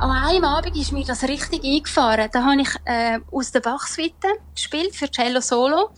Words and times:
An 0.00 0.12
einem 0.12 0.44
Abend 0.44 0.76
ist 0.76 0.92
mir 0.92 1.04
das 1.04 1.24
richtig 1.24 1.64
eingefahren. 1.64 2.28
Da 2.30 2.44
habe 2.44 2.62
ich 2.62 2.68
äh, 2.84 3.18
aus 3.32 3.50
der 3.50 3.58
Bachsuite 3.58 4.28
gespielt 4.54 4.94
für 4.94 5.10
Cello 5.10 5.40
Solo. 5.40 5.90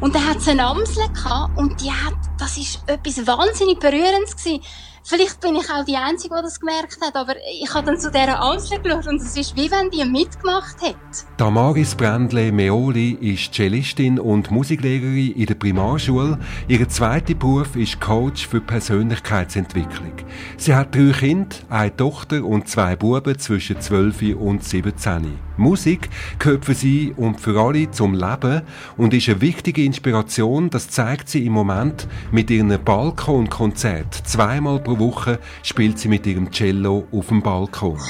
Und 0.00 0.14
da 0.14 0.20
hat 0.20 0.36
es 0.36 0.46
eine 0.46 0.64
Amsel 0.64 1.08
gehabt 1.12 1.58
und 1.58 1.80
die 1.80 1.90
hat, 1.90 2.14
das 2.38 2.56
ist 2.56 2.78
etwas 2.86 3.26
wahnsinnig 3.26 3.80
Berührendes 3.80 4.36
gewesen. 4.36 4.62
Vielleicht 5.06 5.38
bin 5.42 5.54
ich 5.56 5.70
auch 5.70 5.84
die 5.84 5.96
Einzige, 5.96 6.34
die 6.34 6.42
das 6.44 6.58
gemerkt 6.58 6.98
hat, 7.02 7.14
aber 7.14 7.34
ich 7.60 7.74
habe 7.74 7.84
dann 7.84 8.00
zu 8.00 8.10
dieser 8.10 8.40
Amsel 8.40 8.80
geschaut 8.80 9.06
und 9.06 9.20
es 9.20 9.36
ist 9.36 9.54
wie 9.54 9.70
wenn 9.70 9.90
die 9.90 10.02
mitgemacht 10.02 10.80
hätte. 10.80 10.96
Damaris 11.36 11.94
Brändle 11.94 12.50
Meoli 12.50 13.10
ist 13.20 13.52
Cellistin 13.52 14.18
und 14.18 14.50
Musiklehrerin 14.50 15.32
in 15.32 15.44
der 15.44 15.56
Primarschule. 15.56 16.38
Ihr 16.68 16.88
zweiter 16.88 17.34
Beruf 17.34 17.76
ist 17.76 18.00
Coach 18.00 18.46
für 18.46 18.62
Persönlichkeitsentwicklung. 18.62 20.14
Sie 20.56 20.74
hat 20.74 20.94
drei 20.94 21.12
Kinder, 21.12 21.54
eine 21.68 21.94
Tochter 21.94 22.42
und 22.42 22.66
zwei 22.70 22.96
Buben 22.96 23.38
zwischen 23.38 23.78
12 23.78 24.36
und 24.38 24.64
17. 24.64 25.38
Musik 25.56 26.10
gehört 26.38 26.64
für 26.64 26.74
sie 26.74 27.14
und 27.16 27.40
für 27.40 27.60
alle 27.60 27.90
zum 27.90 28.14
Leben 28.14 28.62
und 28.96 29.14
ist 29.14 29.28
eine 29.28 29.40
wichtige 29.40 29.84
Inspiration. 29.84 30.70
Das 30.70 30.88
zeigt 30.88 31.28
sie 31.28 31.46
im 31.46 31.52
Moment 31.52 32.06
mit 32.32 32.50
ihrem 32.50 32.76
Balkonkonzert. 32.82 34.14
Zweimal 34.26 34.80
pro 34.80 34.98
Woche 34.98 35.38
spielt 35.62 35.98
sie 35.98 36.08
mit 36.08 36.26
ihrem 36.26 36.50
Cello 36.50 37.06
auf 37.12 37.28
dem 37.28 37.42
Balkon. 37.42 38.00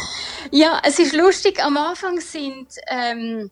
Ja, 0.50 0.80
es 0.84 0.98
ist 0.98 1.14
lustig. 1.14 1.62
Am 1.64 1.76
Anfang 1.76 2.20
sind 2.20 2.68
ähm, 2.88 3.50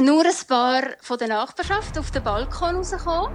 nur 0.00 0.24
ein 0.24 0.46
paar 0.48 0.82
von 1.00 1.18
der 1.18 1.28
Nachbarschaft 1.28 1.98
auf 1.98 2.10
den 2.10 2.22
Balkon 2.22 2.76
rausgekommen. 2.76 3.32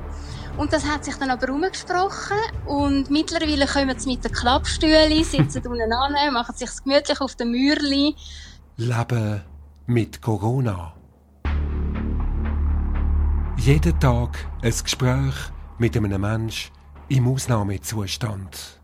Und 0.57 0.73
das 0.73 0.85
hat 0.85 1.05
sich 1.05 1.15
dann 1.15 1.29
aber 1.29 1.51
umgesprochen. 1.53 2.37
Und 2.65 3.11
mittlerweile 3.11 3.67
kommen 3.67 3.97
sie 3.99 4.09
mit 4.09 4.23
den 4.23 4.31
Klappstühlen, 4.31 5.23
sitzen 5.23 5.65
unten 5.67 5.93
an, 5.93 6.33
machen 6.33 6.55
sich 6.55 6.69
gemütlich 6.83 7.21
auf 7.21 7.35
den 7.35 7.51
Mürli. 7.51 8.15
Leben 8.77 9.43
mit 9.87 10.21
Corona. 10.21 10.93
Jeden 13.57 13.97
Tag 14.01 14.45
ein 14.61 14.73
Gespräch 14.83 15.33
mit 15.77 15.95
einem 15.95 16.19
Mensch 16.19 16.73
im 17.07 17.25
Ausnahmezustand. 17.27 18.81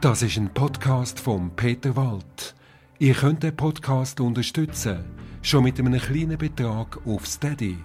Das 0.00 0.22
ist 0.22 0.36
ein 0.36 0.54
Podcast 0.54 1.18
von 1.18 1.50
Peter 1.56 1.96
Wald. 1.96 2.54
Ihr 3.00 3.14
könnt 3.14 3.42
den 3.42 3.56
Podcast 3.56 4.20
unterstützen, 4.20 5.04
schon 5.42 5.64
mit 5.64 5.80
einem 5.80 6.00
kleinen 6.00 6.38
Betrag 6.38 7.04
auf 7.04 7.26
Steady. 7.26 7.76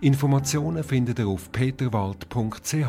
Informationen 0.00 0.82
findet 0.82 1.18
ihr 1.18 1.28
auf 1.28 1.52
peterwald.ch. 1.52 2.88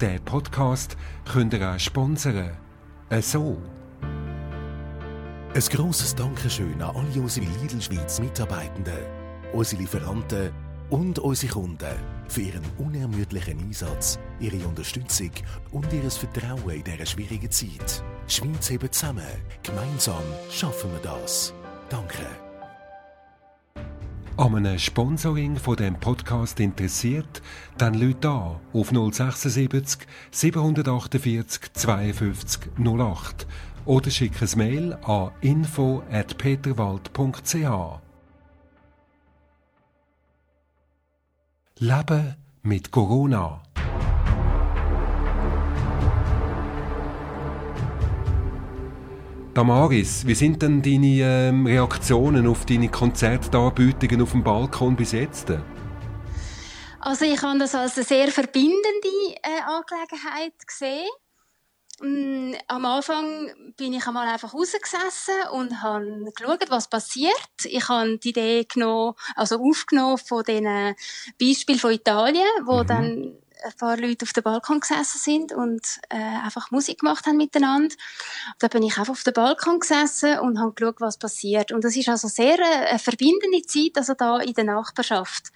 Den 0.00 0.24
Podcast 0.24 0.96
könnt 1.26 1.52
ihr 1.52 1.70
auch 1.70 1.78
sponsern 1.78 2.67
äh, 3.10 3.22
so. 3.22 3.56
Ein 5.54 5.62
grosses 5.70 6.14
Dankeschön 6.14 6.80
an 6.82 6.94
alle 6.94 7.22
unsere 7.22 7.46
Lidl 7.46 7.80
Schweiz 7.80 8.20
Mitarbeitenden, 8.20 8.98
unsere 9.52 9.82
Lieferanten 9.82 10.50
und 10.90 11.18
unsere 11.18 11.52
Kunden 11.52 11.96
für 12.28 12.42
ihren 12.42 12.64
unermüdlichen 12.78 13.58
Einsatz, 13.58 14.18
ihre 14.40 14.66
Unterstützung 14.66 15.30
und 15.72 15.90
ihr 15.92 16.10
Vertrauen 16.10 16.70
in 16.70 16.84
dieser 16.84 17.06
schwierigen 17.06 17.50
Zeit. 17.50 18.04
Schweiz 18.26 18.70
hebt 18.70 18.94
zusammen. 18.94 19.24
Gemeinsam 19.62 20.22
schaffen 20.50 20.92
wir 20.92 21.00
das. 21.00 21.54
Danke. 21.88 22.26
An 24.38 24.54
einem 24.54 24.78
Sponsoring 24.78 25.56
von 25.56 25.74
dem 25.74 25.96
Podcast 25.96 26.60
interessiert, 26.60 27.42
dann 27.76 27.94
Leute 27.94 28.20
da 28.20 28.60
auf 28.72 28.90
076 28.90 30.06
748 30.30 31.72
52 31.72 32.70
08 32.78 33.48
oder 33.84 34.10
schick 34.12 34.40
ein 34.40 34.48
Mail 34.54 34.94
an 35.02 35.32
info@peterwald.ch. 35.40 38.00
Leben 41.80 42.36
mit 42.62 42.92
Corona. 42.92 43.60
Damaris, 49.58 50.24
wie 50.24 50.36
sind 50.36 50.62
denn 50.62 50.82
deine 50.82 51.48
ähm, 51.48 51.66
Reaktionen 51.66 52.46
auf 52.46 52.64
deine 52.64 52.88
Konzertdarbietungen 52.88 54.22
auf 54.22 54.30
dem 54.30 54.44
Balkon 54.44 54.94
bis 54.94 55.10
jetzt? 55.10 55.52
Also 57.00 57.24
ich 57.24 57.42
habe 57.42 57.58
das 57.58 57.74
als 57.74 57.96
eine 57.96 58.04
sehr 58.04 58.28
verbindende 58.28 59.08
äh, 59.42 59.60
Angelegenheit 59.66 60.52
gesehen. 60.64 61.08
Mm, 62.00 62.54
am 62.68 62.84
Anfang 62.84 63.50
bin 63.76 63.94
ich 63.94 64.06
einmal 64.06 64.28
einfach 64.28 64.54
rausgesessen 64.54 65.34
und 65.50 65.82
habe 65.82 66.30
geschaut, 66.36 66.64
was 66.68 66.88
passiert. 66.88 67.32
Ich 67.64 67.88
habe 67.88 68.16
die 68.16 68.28
Idee 68.28 68.64
genommen, 68.64 69.14
also 69.34 69.60
aufgenommen 69.60 70.18
von 70.18 70.44
den 70.44 70.94
Beispielen 71.40 71.80
von 71.80 71.90
Italien, 71.90 72.46
wo 72.64 72.84
mhm. 72.84 72.86
dann 72.86 73.38
ein 73.64 73.72
paar 73.78 73.96
Leute 73.96 74.24
auf 74.24 74.32
dem 74.32 74.42
Balkon 74.42 74.80
gesessen 74.80 75.18
sind 75.18 75.52
und 75.52 75.82
äh, 76.08 76.16
einfach 76.16 76.70
Musik 76.70 77.00
gemacht 77.00 77.26
haben 77.26 77.36
miteinander. 77.36 77.94
Da 78.58 78.68
bin 78.68 78.82
ich 78.82 78.98
einfach 78.98 79.12
auf 79.12 79.24
dem 79.24 79.34
Balkon 79.34 79.80
gesessen 79.80 80.38
und 80.40 80.58
habe 80.58 80.72
geschaut, 80.72 81.00
was 81.00 81.18
passiert. 81.18 81.72
Und 81.72 81.84
das 81.84 81.96
ist 81.96 82.08
also 82.08 82.28
sehr 82.28 82.54
eine, 82.54 82.86
eine 82.86 82.98
verbindende 82.98 83.62
Zeit, 83.62 83.96
also 83.96 84.14
da 84.14 84.38
in 84.38 84.54
der 84.54 84.64
Nachbarschaft. 84.64 85.52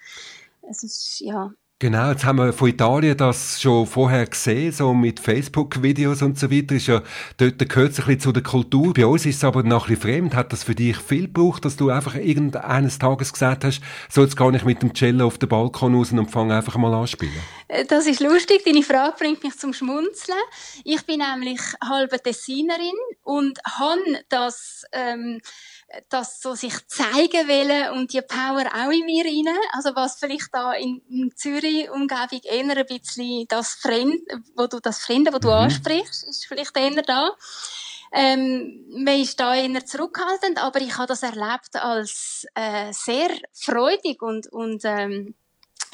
Es 0.69 0.83
ist, 0.83 1.19
ja, 1.19 1.51
Genau, 1.79 2.11
jetzt 2.11 2.23
haben 2.23 2.37
wir 2.37 2.53
von 2.53 2.69
Italien 2.69 3.17
das 3.17 3.61
schon 3.61 3.85
vorher 3.85 4.25
gesehen, 4.25 4.71
so 4.71 4.93
mit 4.93 5.19
Facebook-Videos 5.19 6.21
und 6.21 6.39
so 6.39 6.49
weiter. 6.49 6.75
Ist 6.75 6.87
ja, 6.87 7.01
dort 7.35 7.59
gehört 7.59 7.91
es 7.91 7.99
ein 7.99 8.05
bisschen 8.05 8.19
zu 8.21 8.31
der 8.31 8.41
Kultur. 8.41 8.93
Bei 8.93 9.05
uns 9.05 9.25
ist 9.25 9.35
es 9.35 9.43
aber 9.43 9.63
noch 9.63 9.89
ein 9.89 9.95
bisschen 9.95 10.13
fremd. 10.13 10.33
Hat 10.33 10.53
das 10.53 10.63
für 10.63 10.75
dich 10.75 10.95
viel 10.95 11.23
gebraucht, 11.23 11.65
dass 11.65 11.75
du 11.75 11.89
einfach 11.89 12.15
irgendeines 12.15 12.99
Tages 12.99 13.33
gesagt 13.33 13.65
hast, 13.65 13.81
so 14.09 14.21
jetzt 14.21 14.37
gehe 14.37 14.55
ich 14.55 14.63
mit 14.63 14.81
dem 14.81 14.93
Cello 14.93 15.27
auf 15.27 15.37
den 15.37 15.49
Balkon 15.49 15.93
raus 15.93 16.13
und 16.13 16.31
fange 16.31 16.55
einfach 16.55 16.77
mal 16.77 16.93
an 16.93 17.05
spielen? 17.05 17.33
Äh, 17.67 17.83
das 17.83 18.07
ist 18.07 18.21
lustig. 18.21 18.63
Deine 18.63 18.83
Frage 18.83 19.15
bringt 19.19 19.43
mich 19.43 19.57
zum 19.57 19.73
Schmunzeln. 19.73 20.37
Ich 20.85 21.05
bin 21.05 21.19
nämlich 21.19 21.59
halbe 21.83 22.17
Tessinerin 22.17 22.95
und 23.23 23.59
habe 23.77 23.99
das, 24.29 24.85
ähm, 24.93 25.41
das 26.09 26.41
so 26.41 26.55
sich 26.55 26.73
zeigen 26.87 27.47
wollen 27.47 27.97
und 27.97 28.13
die 28.13 28.21
Power 28.21 28.65
auch 28.73 28.91
in 28.91 29.05
mir 29.05 29.25
rein. 29.25 29.55
Also 29.73 29.95
was 29.95 30.19
vielleicht 30.19 30.49
da 30.51 30.73
in, 30.73 31.01
in 31.09 31.31
Zürich 31.35 31.89
Umgebung 31.89 32.41
eher 32.43 32.77
ein 32.77 32.85
bisschen 32.85 33.45
das 33.47 33.73
Fremd, 33.73 34.21
wo 34.55 34.67
du 34.67 34.79
das 34.79 34.99
Fremde, 34.99 35.33
wo 35.33 35.39
du 35.39 35.49
mhm. 35.49 35.53
ansprichst, 35.53 36.23
ist 36.23 36.45
vielleicht 36.45 36.75
eher 36.77 37.01
da. 37.01 37.31
Ähm, 38.15 38.85
man 39.03 39.19
ist 39.19 39.39
da 39.39 39.55
eher 39.55 39.85
zurückhaltend, 39.85 40.61
aber 40.61 40.79
ich 40.81 40.97
habe 40.97 41.07
das 41.07 41.23
erlebt 41.23 41.75
als 41.75 42.45
äh, 42.53 42.91
sehr 42.91 43.29
freudig 43.53 44.21
und, 44.21 44.47
und 44.51 44.83
ähm, 44.85 45.33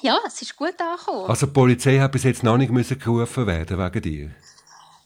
ja, 0.01 0.17
es 0.25 0.41
ist 0.41 0.55
gut 0.55 0.79
angekommen. 0.79 1.29
Also 1.29 1.45
die 1.45 1.53
Polizei 1.53 1.99
hat 1.99 2.11
bis 2.11 2.23
jetzt 2.23 2.43
noch 2.43 2.57
nicht 2.57 2.71
müssen 2.71 2.99
gerufen 2.99 3.47
werden 3.47 3.77
wegen 3.77 4.01
dir? 4.01 4.31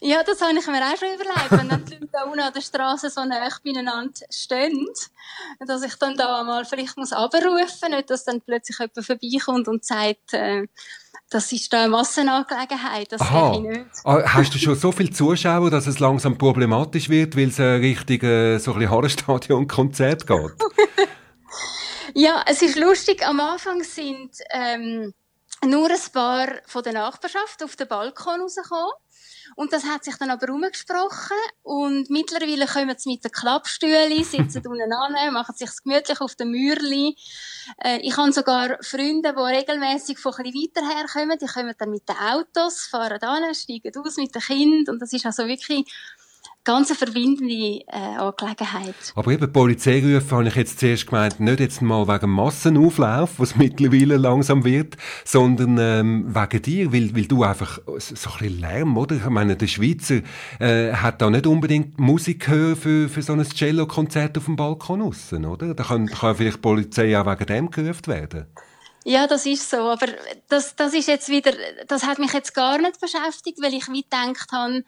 Ja, 0.06 0.22
das 0.22 0.42
habe 0.42 0.52
ich 0.60 0.68
mir 0.68 0.84
auch 0.84 0.98
schon 0.98 1.14
überlegt, 1.16 1.52
wenn 1.52 1.70
dann 1.70 1.86
die 1.86 1.94
Leute 1.94 2.10
da 2.12 2.24
unten 2.24 2.42
an 2.42 2.52
der 2.52 2.60
Straße 2.60 3.10
so 3.10 3.24
nah 3.24 3.48
beieinander 3.64 4.12
stehen, 4.30 4.86
dass 5.66 5.82
ich 5.82 5.96
dann 5.96 6.18
da 6.18 6.44
mal 6.44 6.66
vielleicht 6.66 6.98
muss 6.98 7.14
abrufen, 7.14 7.92
nicht, 7.92 8.10
dass 8.10 8.26
dann 8.26 8.42
plötzlich 8.42 8.80
jemand 8.80 9.06
vorbeikommt 9.06 9.68
und 9.70 9.86
sagt, 9.86 10.34
äh, 10.34 10.68
das 11.30 11.54
ist 11.54 11.72
da 11.72 11.84
eine 11.84 11.90
Massenangelegenheit, 11.90 13.14
das 13.14 13.22
Aha. 13.22 13.54
ich 13.54 13.60
nicht. 13.62 13.86
Ah, 14.04 14.22
hast 14.26 14.54
du 14.54 14.60
schon 14.60 14.76
so 14.76 14.92
viele 14.92 15.12
Zuschauer, 15.12 15.72
dass 15.72 15.88
es 15.88 16.00
langsam 16.00 16.38
problematisch 16.38 17.08
wird, 17.08 17.38
weil 17.38 17.48
es 17.48 17.60
äh, 17.60 17.64
Richtung 17.64 18.28
äh, 18.28 18.58
so 18.60 18.74
ein 18.74 18.90
Harrestadion-Konzert 18.90 20.28
geht? 20.28 20.52
ja, 22.14 22.44
es 22.46 22.62
ist 22.62 22.76
lustig, 22.76 23.26
am 23.26 23.40
Anfang 23.40 23.82
sind 23.84 24.32
ähm, 24.52 25.14
nur 25.66 25.90
ein 25.90 26.12
paar 26.12 26.50
von 26.66 26.84
der 26.84 26.92
Nachbarschaft 26.92 27.64
auf 27.64 27.78
den 27.78 27.88
Balkon 27.88 28.42
rausgekommen 28.42 28.92
und 29.56 29.74
das 29.74 29.86
hat 29.86 30.04
sich 30.04 30.16
dann 30.16 30.30
aber 30.30 30.52
umgesprochen. 30.52 31.38
Und 31.64 32.10
mittlerweile 32.10 32.66
kommen 32.66 32.96
sie 32.98 33.12
mit 33.12 33.24
den 33.24 33.32
Klappstühlen, 33.32 34.24
sitzen 34.24 34.66
unten 34.68 34.94
an, 34.94 35.34
machen 35.34 35.56
sich 35.56 35.70
gemütlich 35.84 36.22
auf 36.22 36.36
den 36.36 36.52
Mürli. 36.52 37.16
Äh, 37.84 38.00
ich 38.00 38.18
habe 38.18 38.32
sogar 38.32 38.78
Freunde, 38.82 39.34
die 39.34 39.42
regelmäßig 39.42 40.20
von 40.20 40.34
ein 40.34 40.46
weiter 40.46 40.88
herkommen. 40.88 41.38
Die 41.40 41.46
kommen 41.46 41.74
dann 41.78 41.92
mit 41.92 42.08
den 42.08 42.18
Autos, 42.18 42.88
fahren 42.88 43.22
an, 43.22 43.56
steigen 43.56 43.92
aus 43.98 44.18
mit 44.18 44.34
den 44.34 44.42
Kindern. 44.42 44.94
Und 44.94 45.02
das 45.02 45.14
ist 45.14 45.26
also 45.26 45.48
wirklich 45.48 45.86
ganz 46.64 46.90
eine 46.90 46.98
verbindende 46.98 47.82
äh, 47.88 48.18
Angelegenheit. 48.18 48.96
Aber 49.16 49.32
eben 49.32 49.52
Polizeirufe 49.52 50.36
habe 50.36 50.48
ich 50.48 50.56
jetzt 50.56 50.80
zuerst 50.80 51.08
gemeint, 51.08 51.40
nicht 51.40 51.60
jetzt 51.60 51.82
mal 51.82 52.08
wegen 52.08 52.30
Massenauflauf, 52.30 53.32
was 53.38 53.56
mittlerweile 53.58 54.18
langsam 54.18 54.64
wird, 54.64 54.96
sondern 55.26 55.78
ähm, 55.78 56.36
wegen 56.36 56.62
dir, 56.62 56.94
weil, 56.94 57.16
weil 57.16 57.26
du 57.26 57.44
einfach 57.44 57.80
so 57.86 57.94
ein 57.94 58.38
bisschen 58.40 58.60
Lärm, 58.60 58.98
oder? 58.98 59.16
Ich 59.16 59.26
meine, 59.26 59.56
der 59.56 59.68
Schweizer 59.68 60.22
äh, 60.60 60.94
hat 60.94 61.22
da 61.22 61.30
nicht 61.30 61.48
unbedingt 61.48 62.00
Musik 62.00 62.48
hören 62.48 62.76
für, 62.76 63.10
für 63.10 63.22
so 63.22 63.34
ein 63.34 63.44
Cello-Konzert 63.44 64.38
auf 64.38 64.46
dem 64.46 64.56
Balkon 64.56 65.02
aussen, 65.02 65.46
oder? 65.46 65.74
Da 65.74 65.84
kann, 65.84 66.08
kann 66.08 66.36
vielleicht 66.36 66.58
die 66.58 66.62
Polizei 66.62 67.20
auch 67.20 67.26
wegen 67.26 67.46
dem 67.46 67.72
gerufen 67.72 68.08
werden. 68.08 68.46
Ja, 69.06 69.28
das 69.28 69.46
ist 69.46 69.70
so. 69.70 69.78
Aber 69.78 70.08
das, 70.48 70.76
das 70.76 70.94
ist 70.94 71.08
jetzt 71.08 71.28
wieder, 71.28 71.52
das 71.88 72.06
hat 72.06 72.20
mich 72.20 72.32
jetzt 72.32 72.54
gar 72.54 72.78
nicht 72.78 73.02
beschäftigt, 73.02 73.62
weil 73.62 73.74
ich 73.74 73.90
wie 73.90 74.04
gedacht 74.04 74.52
habe, 74.52 74.84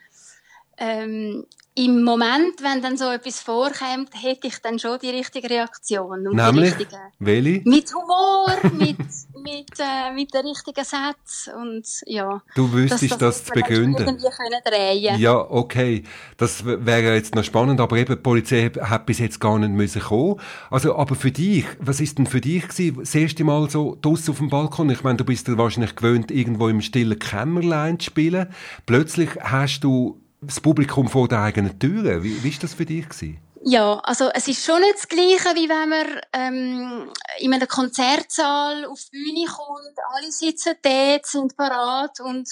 ähm, 0.78 1.46
im 1.78 2.04
Moment, 2.04 2.62
wenn 2.62 2.82
dann 2.82 2.96
so 2.96 3.10
etwas 3.10 3.42
vorkommt, 3.42 4.10
hätte 4.14 4.48
ich 4.48 4.60
dann 4.62 4.80
schon 4.80 4.98
die 5.00 5.10
richtige 5.10 5.50
Reaktion. 5.50 6.26
Und 6.26 6.36
Nämlich? 6.36 6.74
Welche? 7.20 7.62
Mit 7.66 7.94
Humor, 7.94 8.48
mit, 8.72 8.98
mit, 9.44 9.72
äh, 9.78 10.14
mit 10.14 10.34
den 10.34 10.46
richtigen 10.48 10.86
Sätzen 10.86 11.54
und 11.54 11.86
ja. 12.06 12.42
Du 12.56 12.72
wüsstest 12.72 13.12
das, 13.12 13.20
das 13.20 13.44
zu 13.46 13.52
begründen. 13.52 14.18
Drehen. 14.66 15.20
Ja, 15.20 15.36
okay. 15.38 16.04
Das 16.38 16.66
wäre 16.66 17.14
jetzt 17.14 17.36
noch 17.36 17.44
spannend, 17.44 17.82
aber 17.82 17.98
eben, 17.98 18.16
die 18.16 18.22
Polizei 18.22 18.70
hat 18.70 19.06
bis 19.06 19.20
jetzt 19.20 19.42
gar 19.42 19.60
nicht 19.60 19.72
müssen 19.72 20.02
kommen. 20.02 20.40
Also, 20.72 20.96
aber 20.96 21.16
für 21.16 21.32
dich, 21.32 21.66
was 21.80 22.00
ist 22.00 22.18
denn 22.18 22.26
für 22.26 22.40
dich 22.40 22.70
gewesen, 22.70 23.00
das 23.00 23.14
erste 23.14 23.44
Mal 23.44 23.70
so 23.70 23.98
draussen 24.02 24.32
auf 24.32 24.38
dem 24.38 24.50
Balkon? 24.50 24.90
Ich 24.92 25.04
meine, 25.04 25.18
du 25.18 25.26
bist 25.26 25.50
dir 25.50 25.58
wahrscheinlich 25.58 25.98
gewöhnt, 25.98 26.32
irgendwo 26.32 26.70
im 26.70 26.80
stillen 26.80 27.20
Kämmerlein 27.20 28.00
zu 28.00 28.06
spielen. 28.06 28.48
Plötzlich 28.86 29.32
hast 29.42 29.82
du 29.82 30.22
das 30.42 30.60
Publikum 30.60 31.08
vor 31.08 31.28
der 31.28 31.42
eigenen 31.42 31.80
Türe. 31.80 32.24
Wie, 32.24 32.50
ist 32.50 32.64
das 32.64 32.74
für 32.74 32.86
dich 32.86 33.08
gewesen? 33.08 33.38
Ja, 33.68 33.98
also 34.04 34.30
es 34.32 34.48
ist 34.48 34.64
schon 34.64 34.80
nicht 34.80 34.94
das 34.94 35.08
Gleiche, 35.08 35.56
wie 35.56 35.68
wenn 35.68 35.90
man 35.90 36.22
ähm, 36.34 37.12
in 37.40 37.52
einem 37.52 37.68
Konzertsaal 37.68 38.86
auf 38.86 39.00
die 39.06 39.18
Bühne 39.18 39.48
kommt, 39.48 39.98
alle 40.14 40.32
sitzen 40.32 40.76
dort, 40.84 41.26
sind 41.26 41.58
parat 41.58 42.20
und 42.20 42.48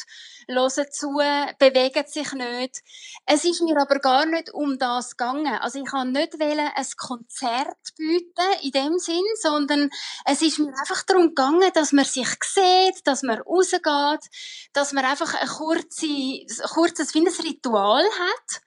hören 0.47 0.85
zu, 0.91 1.09
bewegen 1.59 2.07
sich 2.07 2.33
nicht. 2.33 2.81
Es 3.27 3.45
ist 3.45 3.61
mir 3.61 3.79
aber 3.79 3.99
gar 3.99 4.25
nicht 4.25 4.51
um 4.55 4.79
das 4.79 5.15
gegangen. 5.15 5.53
Also 5.61 5.77
ich 5.77 5.85
kann 5.85 6.13
nicht 6.13 6.39
wählen, 6.39 6.71
ein 6.73 6.87
Konzert 6.97 7.77
bieten 7.95 8.63
in 8.63 8.71
dem 8.71 8.97
Sinn, 8.97 9.21
sondern 9.39 9.91
es 10.25 10.41
ist 10.41 10.57
mir 10.57 10.73
einfach 10.79 11.03
darum 11.03 11.27
gegangen, 11.27 11.69
dass 11.75 11.91
man 11.91 12.05
sich 12.05 12.29
sieht, 12.43 13.05
dass 13.05 13.21
man 13.21 13.39
rausgeht, 13.39 14.31
dass 14.73 14.93
man 14.93 15.05
einfach 15.05 15.35
ein 15.35 15.47
kurzes, 15.47 16.57
kurzes 16.73 17.13
wie 17.13 17.19
ein 17.19 17.27
Ritual 17.27 18.03
hat 18.03 18.63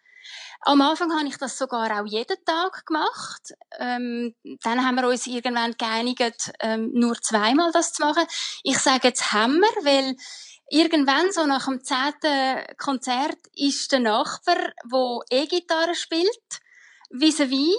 am 0.67 0.81
Anfang 0.81 1.13
habe 1.13 1.29
ich 1.29 1.37
das 1.39 1.57
sogar 1.57 2.01
auch 2.01 2.07
jeden 2.07 2.45
Tag 2.45 2.85
gemacht. 2.87 3.55
Ähm, 3.79 4.35
dann 4.63 4.85
haben 4.85 4.97
wir 4.97 5.07
uns 5.07 5.27
irgendwann 5.29 5.77
geeinigt, 5.79 6.51
ähm, 6.59 6.91
nur 6.93 7.15
zweimal 7.23 7.71
das 7.71 7.93
zu 7.93 8.03
machen. 8.03 8.25
Ich 8.65 8.79
sage 8.79 9.09
jetzt 9.09 9.33
haben 9.33 9.61
wir, 9.61 9.85
weil 9.85 10.17
irgendwann 10.69 11.31
so 11.31 11.47
nach 11.47 11.67
dem 11.67 11.85
zehnten 11.85 12.77
Konzert 12.79 13.39
ist 13.55 13.93
der 13.93 14.01
Nachbar, 14.01 14.57
der 14.91 15.21
E-Gitarre 15.31 15.95
spielt, 15.95 16.61
vis-à-vis, 17.11 17.77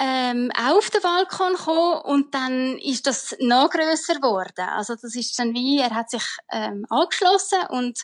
ähm, 0.00 0.50
auch 0.58 0.78
auf 0.78 0.90
den 0.90 1.02
Balkon 1.02 1.54
gekommen 1.54 2.02
und 2.02 2.34
dann 2.34 2.78
ist 2.78 3.06
das 3.06 3.36
noch 3.38 3.70
grösser 3.70 4.16
geworden. 4.16 4.68
Also 4.68 4.96
das 4.96 5.14
ist 5.14 5.38
dann 5.38 5.54
wie, 5.54 5.78
er 5.78 5.94
hat 5.94 6.10
sich 6.10 6.24
ähm, 6.50 6.84
angeschlossen 6.90 7.60
und 7.68 8.02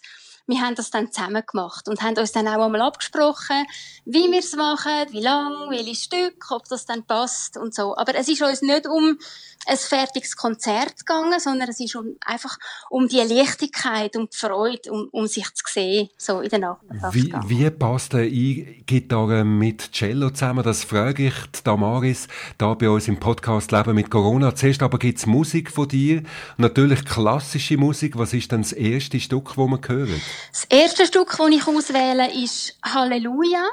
wir 0.53 0.61
haben 0.61 0.75
das 0.75 0.91
dann 0.91 1.11
zusammen 1.13 1.43
gemacht 1.47 1.89
und 1.89 2.03
haben 2.03 2.17
uns 2.19 2.33
dann 2.33 2.47
auch 2.47 2.65
einmal 2.65 2.83
abgesprochen, 2.83 3.65
wie 4.05 4.31
wir 4.31 4.41
es 4.41 4.55
machen, 4.55 5.07
wie 5.11 5.21
lang, 5.21 5.71
welche 5.71 5.95
Stück, 5.95 6.51
ob 6.51 6.69
das 6.69 6.85
dann 6.85 7.05
passt 7.05 7.57
und 7.57 7.75
so. 7.75 7.97
Aber 7.97 8.15
es 8.15 8.29
ist 8.29 8.43
uns 8.43 8.63
nicht 8.63 8.87
um 8.87 9.19
ein 9.67 9.77
fertiges 9.77 10.37
Konzert 10.37 10.99
gegangen, 10.99 11.39
sondern 11.39 11.69
es 11.69 11.79
ist 11.79 11.95
um, 11.95 12.17
einfach 12.27 12.59
um 12.91 13.09
die 13.09 13.17
Leichtigkeit, 13.17 14.17
um 14.17 14.29
die 14.29 14.37
Freude, 14.37 14.91
um, 14.91 15.09
um 15.13 15.27
sich 15.27 15.47
zu 15.55 15.65
sehen, 15.69 16.09
so 16.17 16.41
in 16.41 16.49
der 16.49 16.59
Nachbarschaft. 16.59 17.15
Wie, 17.15 17.33
wie 17.47 17.71
passt 17.71 18.15
eine 18.15 18.27
E-Gitarre 18.27 19.45
mit 19.45 19.93
Cello 19.93 20.31
zusammen? 20.31 20.65
Das 20.65 20.85
frage 20.85 21.29
ich 21.29 21.35
die 21.55 21.63
Damaris 21.65 22.27
da 22.59 22.75
bei 22.75 22.91
uns 22.91 23.09
im 23.09 23.21
Podcast 23.21 23.71
Leben 23.71 23.95
mit 23.95 24.11
Corona. 24.11 24.55
Zuerst 24.55 24.83
aber 24.83 24.99
gibt 24.99 25.19
es 25.19 25.27
Musik 25.27 25.71
von 25.71 25.89
dir, 25.89 26.23
natürlich 26.57 27.05
klassische 27.05 27.77
Musik. 27.77 28.19
Was 28.19 28.33
ist 28.33 28.51
denn 28.51 28.63
das 28.63 28.73
erste 28.73 29.21
Stück, 29.21 29.55
das 29.57 29.57
wir 29.57 29.81
hören? 29.87 30.21
Das 30.51 30.65
erste 30.65 31.07
Stück, 31.07 31.35
das 31.37 31.49
ich 31.51 31.67
auswähle, 31.67 32.33
ist 32.33 32.77
Halleluja. 32.85 33.65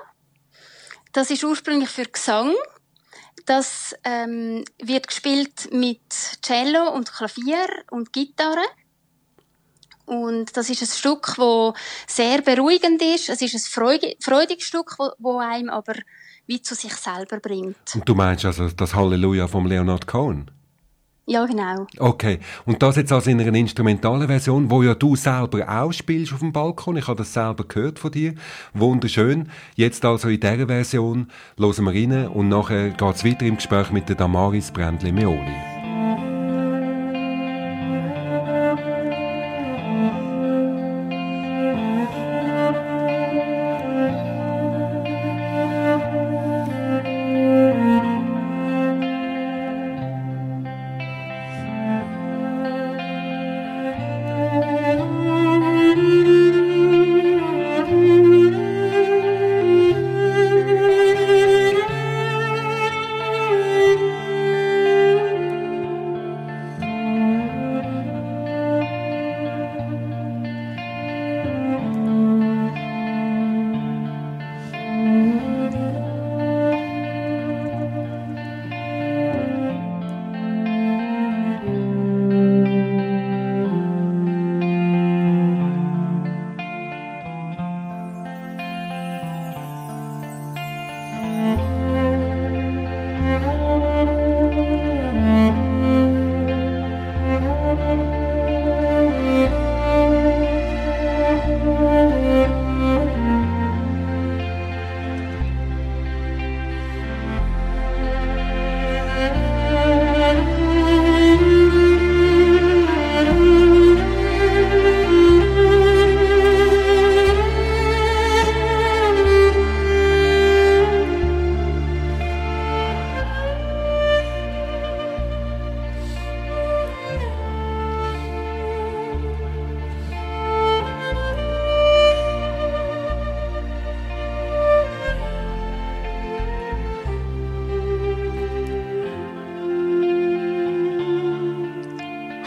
Das 1.12 1.32
ist 1.32 1.44
ursprünglich 1.44 1.90
für 1.90 2.06
Gesang. 2.06 2.54
Das 3.46 3.96
ähm, 4.04 4.64
wird 4.82 5.08
gespielt 5.08 5.72
mit 5.72 6.02
Cello 6.42 6.92
und 6.94 7.12
Klavier 7.12 7.68
und 7.90 8.14
Gitarre. 8.14 8.66
Und 10.06 10.56
das 10.58 10.70
ist 10.70 10.82
ein 10.82 10.88
Stück, 10.88 11.36
das 11.38 11.74
sehr 12.08 12.42
beruhigend 12.42 13.02
ist. 13.02 13.30
Es 13.30 13.42
ist 13.42 13.56
ein 13.56 14.18
freudiges 14.20 14.64
Stück, 14.64 14.96
das 14.98 15.36
einem 15.40 15.70
aber 15.70 15.94
wie 16.48 16.62
zu 16.62 16.74
sich 16.74 16.96
selber 16.96 17.40
bringt. 17.40 17.78
Und 17.94 18.10
du 18.10 18.16
meinst 18.16 18.44
also 18.44 18.70
das 18.70 18.96
Halleluja 18.96 19.48
vom 19.48 19.68
Leonard 19.68 20.08
Cohen? 20.08 20.50
Ja, 21.30 21.46
genau. 21.46 21.86
Okay. 22.00 22.40
Und 22.66 22.82
das 22.82 22.96
jetzt 22.96 23.12
also 23.12 23.30
in 23.30 23.40
einer 23.40 23.54
instrumentalen 23.54 24.28
Version, 24.28 24.72
wo 24.72 24.82
ja 24.82 24.96
du 24.96 25.16
selber 25.16 25.64
auch 25.70 25.92
spielst 25.92 26.34
auf 26.34 26.40
dem 26.40 26.52
Balkon. 26.52 26.98
Ich 26.98 27.08
habe 27.08 27.18
das 27.18 27.32
selber 27.32 27.66
gehört 27.66 28.00
von 28.00 28.12
dir. 28.12 28.34
Wunderschön. 28.74 29.48
Jetzt 29.76 30.04
also 30.06 30.28
in 30.28 30.40
dieser 30.40 30.66
Version 30.66 31.28
hören 31.60 31.86
wir 31.86 31.94
rein 31.94 32.28
und 32.30 32.50
nachher 32.50 32.90
geht 32.90 33.16
es 33.16 33.24
weiter 33.24 33.46
im 33.46 33.58
Gespräch 33.58 33.92
mit 33.92 34.10
der 34.10 34.16
Damaris 34.16 34.72
Brändli-Meoli. 34.72 35.79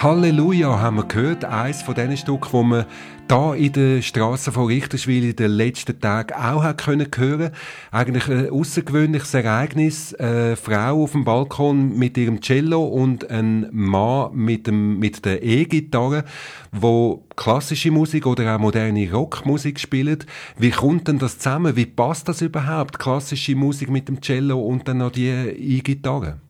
Halleluja 0.03 0.81
haben 0.81 0.97
wir 0.97 1.05
gehört, 1.05 1.45
eins 1.45 1.83
von 1.83 1.95
diesen 1.95 2.17
Stücken, 2.17 2.49
wo 2.51 2.65
man 2.65 2.87
da 3.29 3.55
in 3.55 3.73
der 3.73 4.03
Straße 4.03 4.51
von 4.51 4.67
Richterswil 4.67 5.31
in 5.31 5.37
den 5.37 5.53
letzten 5.53 6.01
Tagen 6.01 6.35
auch 6.35 6.65
hat 6.65 6.79
können. 6.79 7.51
Eigentlich 7.93 8.27
ein 8.27 8.51
außergewöhnliches 8.51 9.33
Ereignis. 9.35 10.13
Eine 10.13 10.57
Frau 10.57 11.05
auf 11.05 11.13
dem 11.13 11.23
Balkon 11.23 11.97
mit 11.97 12.19
ihrem 12.19 12.41
Cello 12.41 12.83
und 12.83 13.31
ein 13.31 13.69
Mann 13.71 14.35
mit 14.35 14.67
dem, 14.67 14.99
mit 14.99 15.25
der 15.25 15.41
E-Gitarre, 15.45 16.25
wo 16.73 17.25
klassische 17.37 17.93
Musik 17.93 18.27
oder 18.27 18.57
auch 18.57 18.59
moderne 18.59 19.09
Rockmusik 19.09 19.79
spielt. 19.79 20.27
Wie 20.59 20.71
kommt 20.71 21.07
denn 21.07 21.21
das 21.21 21.39
zusammen? 21.39 21.77
Wie 21.77 21.87
passt 21.87 22.29
das 22.29 22.43
überhaupt? 22.43 22.99
Klassische 22.99 23.55
Musik 23.55 23.89
mit 23.89 24.09
dem 24.09 24.21
Cello 24.21 24.59
und 24.63 24.89
dann 24.89 24.99
noch 24.99 25.13
die 25.13 25.29
E-Gitarre? 25.29 26.41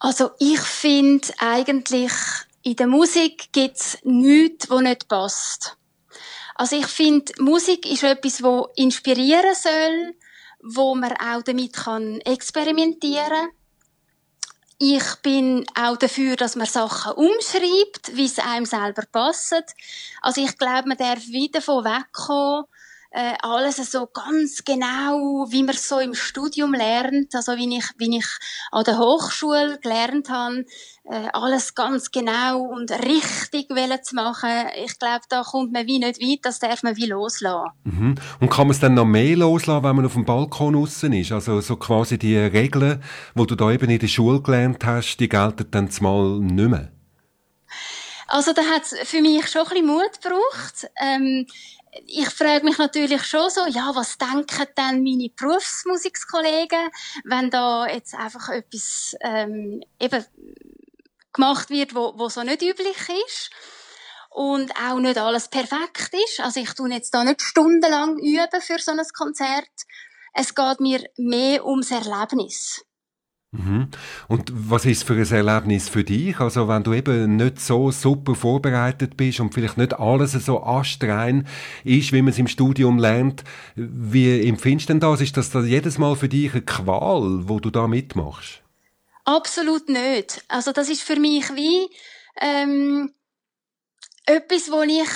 Also 0.00 0.30
ich 0.38 0.60
finde 0.60 1.28
eigentlich, 1.38 2.12
in 2.62 2.76
der 2.76 2.88
Musik 2.88 3.52
gibt's 3.52 3.98
nichts, 4.02 4.68
wo 4.68 4.80
nicht 4.80 5.08
passt. 5.08 5.76
Also 6.56 6.76
ich 6.76 6.86
finde, 6.86 7.32
Musik 7.38 7.90
ist 7.90 8.02
etwas, 8.02 8.42
wo 8.42 8.68
inspirieren 8.74 9.54
soll, 9.54 10.14
wo 10.62 10.94
man 10.94 11.12
auch 11.12 11.42
damit 11.42 11.74
kann 11.74 12.20
experimentieren 12.22 13.50
ich 14.82 15.04
bin 15.16 15.66
auch 15.74 15.98
dafür, 15.98 16.36
dass 16.36 16.56
man 16.56 16.66
Sachen 16.66 17.12
umschreibt, 17.12 18.16
wie 18.16 18.24
es 18.24 18.38
einem 18.38 18.64
selber 18.64 19.02
passt. 19.12 19.74
Also 20.22 20.42
ich 20.42 20.56
glaube, 20.56 20.88
man 20.88 20.96
darf 20.96 21.26
wieder 21.26 21.60
davon 21.60 21.84
wegkommen, 21.84 22.64
äh, 23.12 23.34
alles 23.42 23.76
so 23.90 24.06
ganz 24.06 24.64
genau, 24.64 25.46
wie 25.50 25.62
man 25.64 25.74
so 25.74 25.98
im 25.98 26.14
Studium 26.14 26.74
lernt, 26.74 27.34
also 27.34 27.56
wie 27.56 27.76
ich, 27.76 27.84
wie 27.98 28.18
ich 28.18 28.26
an 28.70 28.84
der 28.84 28.98
Hochschule 28.98 29.78
gelernt 29.82 30.30
habe, 30.30 30.64
äh, 31.04 31.28
alles 31.32 31.74
ganz 31.74 32.12
genau 32.12 32.60
und 32.60 32.90
richtig 32.90 33.68
zu 34.04 34.14
machen. 34.14 34.68
Ich 34.84 34.98
glaube, 34.98 35.22
da 35.28 35.42
kommt 35.42 35.72
man 35.72 35.86
wie 35.86 35.98
nicht 35.98 36.20
weit, 36.20 36.38
das 36.42 36.60
darf 36.60 36.82
man 36.82 36.96
wie 36.96 37.06
loslassen. 37.06 37.70
Mhm. 37.84 38.14
Und 38.38 38.50
kann 38.50 38.68
man 38.68 38.74
es 38.74 38.80
dann 38.80 38.94
noch 38.94 39.04
mehr 39.04 39.36
loslassen, 39.36 39.82
wenn 39.82 39.96
man 39.96 40.06
auf 40.06 40.14
dem 40.14 40.24
Balkon 40.24 40.76
außen 40.76 41.12
ist? 41.12 41.32
Also 41.32 41.60
so 41.60 41.76
quasi 41.76 42.16
die 42.16 42.36
Regeln, 42.36 43.02
die 43.34 43.46
du 43.46 43.56
da 43.56 43.72
eben 43.72 43.90
in 43.90 43.98
der 43.98 44.08
Schule 44.08 44.40
gelernt 44.40 44.84
hast, 44.84 45.16
die 45.16 45.28
gelten 45.28 45.68
dann 45.70 45.90
zumal 45.90 46.38
nicht 46.38 46.68
mehr? 46.68 46.92
Also 48.28 48.52
da 48.52 48.62
hat 48.62 48.82
es 48.84 48.96
für 49.08 49.20
mich 49.20 49.48
schon 49.48 49.62
ein 49.62 49.68
bisschen 49.68 49.86
Mut 49.86 50.22
gebraucht. 50.22 50.88
Ähm, 51.02 51.46
ich 52.06 52.28
frage 52.28 52.64
mich 52.64 52.78
natürlich 52.78 53.24
schon 53.24 53.50
so, 53.50 53.66
ja, 53.66 53.90
was 53.94 54.18
denken 54.18 54.66
denn 54.76 55.02
meine 55.02 55.30
Berufsmusikskollegen, 55.30 56.90
wenn 57.24 57.50
da 57.50 57.86
jetzt 57.86 58.14
einfach 58.14 58.48
etwas 58.50 59.16
ähm, 59.20 59.82
eben 59.98 60.24
gemacht 61.32 61.70
wird, 61.70 61.94
wo, 61.94 62.12
wo 62.16 62.28
so 62.28 62.42
nicht 62.42 62.62
üblich 62.62 62.96
ist 63.26 63.50
und 64.30 64.72
auch 64.76 64.98
nicht 64.98 65.18
alles 65.18 65.48
perfekt 65.48 66.12
ist. 66.26 66.40
Also 66.40 66.60
ich 66.60 66.72
tue 66.74 66.90
jetzt 66.90 67.12
da 67.12 67.24
nicht 67.24 67.42
stundenlang 67.42 68.18
üben 68.18 68.60
für 68.60 68.78
so 68.78 68.92
ein 68.92 69.00
Konzert. 69.16 69.68
Es 70.32 70.54
geht 70.54 70.80
mir 70.80 71.04
mehr 71.16 71.64
ums 71.66 71.90
Erlebnis. 71.90 72.84
Mhm. 73.52 73.88
Und 74.28 74.52
was 74.54 74.84
ist 74.84 75.02
für 75.02 75.14
ein 75.14 75.28
Erlebnis 75.28 75.88
für 75.88 76.04
dich? 76.04 76.38
Also 76.38 76.68
wenn 76.68 76.84
du 76.84 76.92
eben 76.92 77.34
nicht 77.36 77.60
so 77.60 77.90
super 77.90 78.36
vorbereitet 78.36 79.16
bist 79.16 79.40
und 79.40 79.52
vielleicht 79.52 79.76
nicht 79.76 79.98
alles 79.98 80.32
so 80.32 80.62
astrein 80.62 81.48
ist, 81.82 82.12
wie 82.12 82.22
man 82.22 82.32
es 82.32 82.38
im 82.38 82.46
Studium 82.46 82.98
lernt, 82.98 83.42
wie 83.74 84.46
empfindest 84.46 84.88
du 84.88 84.92
denn 84.92 85.00
das? 85.00 85.20
Ist 85.20 85.36
das 85.36 85.52
jedes 85.52 85.98
Mal 85.98 86.14
für 86.14 86.28
dich 86.28 86.52
eine 86.52 86.62
Qual, 86.62 87.48
wo 87.48 87.58
du 87.58 87.70
da 87.70 87.88
mitmachst? 87.88 88.62
Absolut 89.24 89.88
nicht. 89.88 90.44
Also 90.46 90.70
das 90.72 90.88
ist 90.88 91.02
für 91.02 91.16
mich 91.16 91.50
wie 91.56 91.88
ähm, 92.40 93.12
etwas, 94.26 94.70
wo 94.70 94.82
ich 94.82 95.08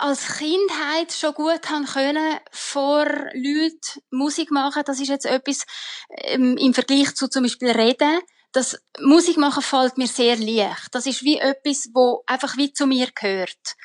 als 0.00 0.38
Kindheit 0.38 1.12
schon 1.12 1.34
gut 1.34 1.68
haben 1.68 1.84
können, 1.84 2.38
vor 2.50 3.04
Leuten 3.04 4.00
Musik 4.10 4.50
machen. 4.50 4.82
Das 4.86 5.00
ist 5.00 5.08
jetzt 5.08 5.26
etwas 5.26 5.66
ähm, 6.08 6.56
im 6.56 6.74
Vergleich 6.74 7.14
zu 7.14 7.28
zum 7.28 7.42
Beispiel 7.42 7.70
Reden. 7.70 8.20
Das 8.52 8.80
Musik 9.00 9.36
machen 9.36 9.62
fällt 9.62 9.98
mir 9.98 10.08
sehr 10.08 10.36
leicht. 10.36 10.88
Das 10.92 11.06
ist 11.06 11.22
wie 11.22 11.38
etwas, 11.38 11.90
wo 11.92 12.22
einfach 12.26 12.56
wie 12.56 12.72
zu 12.72 12.86
mir 12.86 13.08
gehört. 13.14 13.76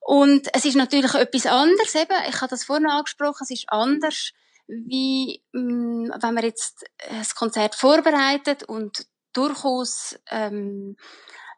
Und 0.00 0.48
es 0.52 0.64
ist 0.64 0.74
natürlich 0.74 1.14
etwas 1.14 1.46
anderes. 1.46 1.94
Eben, 1.94 2.16
ich 2.28 2.40
habe 2.40 2.50
das 2.50 2.64
vorhin 2.64 2.86
angesprochen. 2.86 3.42
Es 3.42 3.50
ist 3.50 3.66
anders, 3.68 4.32
wie 4.66 5.42
ähm, 5.54 6.12
wenn 6.18 6.34
man 6.34 6.44
jetzt 6.44 6.84
das 7.08 7.34
Konzert 7.34 7.74
vorbereitet 7.74 8.64
und 8.64 9.06
durchaus 9.32 10.18
ähm, 10.30 10.96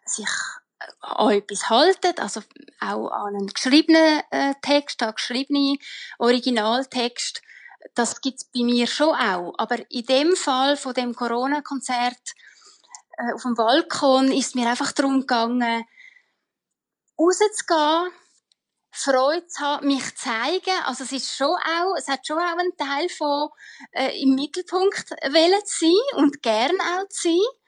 sich 0.05 0.29
an 1.01 1.31
etwas 1.31 1.69
halten, 1.69 2.19
also 2.19 2.41
auch 2.81 3.09
an 3.11 3.37
einen 3.37 3.47
geschriebenen 3.49 4.23
äh, 4.31 4.55
Text, 4.63 5.03
an 5.03 5.15
geschriebenen 5.15 5.79
Originaltext. 6.19 7.43
Das 7.95 8.21
gibt's 8.21 8.45
bei 8.45 8.63
mir 8.63 8.87
schon 8.87 9.15
auch. 9.15 9.55
Aber 9.59 9.79
in 9.91 10.07
dem 10.07 10.37
Fall 10.37 10.77
von 10.77 10.95
dem 10.95 11.15
Corona-Konzert 11.15 12.35
äh, 13.19 13.35
auf 13.35 13.43
dem 13.43 13.55
Balkon 13.55 14.33
ist 14.33 14.55
mir 14.55 14.69
einfach 14.69 14.93
darum 14.93 15.21
gegangen, 15.21 15.85
rauszugehen, 17.19 18.13
Freude 18.91 19.47
zu 19.49 19.61
haben, 19.61 19.89
mich 19.89 20.05
zu 20.17 20.25
zeigen. 20.25 20.81
Also 20.85 21.05
es 21.05 21.13
ist 21.13 21.37
schon 21.37 21.49
auch, 21.49 21.97
es 21.99 22.09
hat 22.09 22.27
schon 22.27 22.39
auch 22.39 22.59
einen 22.59 22.77
Teil 22.77 23.09
von 23.09 23.49
äh, 23.93 24.23
im 24.23 24.35
Mittelpunkt 24.35 25.11
wollen 25.11 25.65
zu 25.67 25.87
sein 25.87 26.25
und 26.25 26.43
gern 26.43 26.81
auch 26.81 27.09
zu 27.09 27.29
sein 27.29 27.64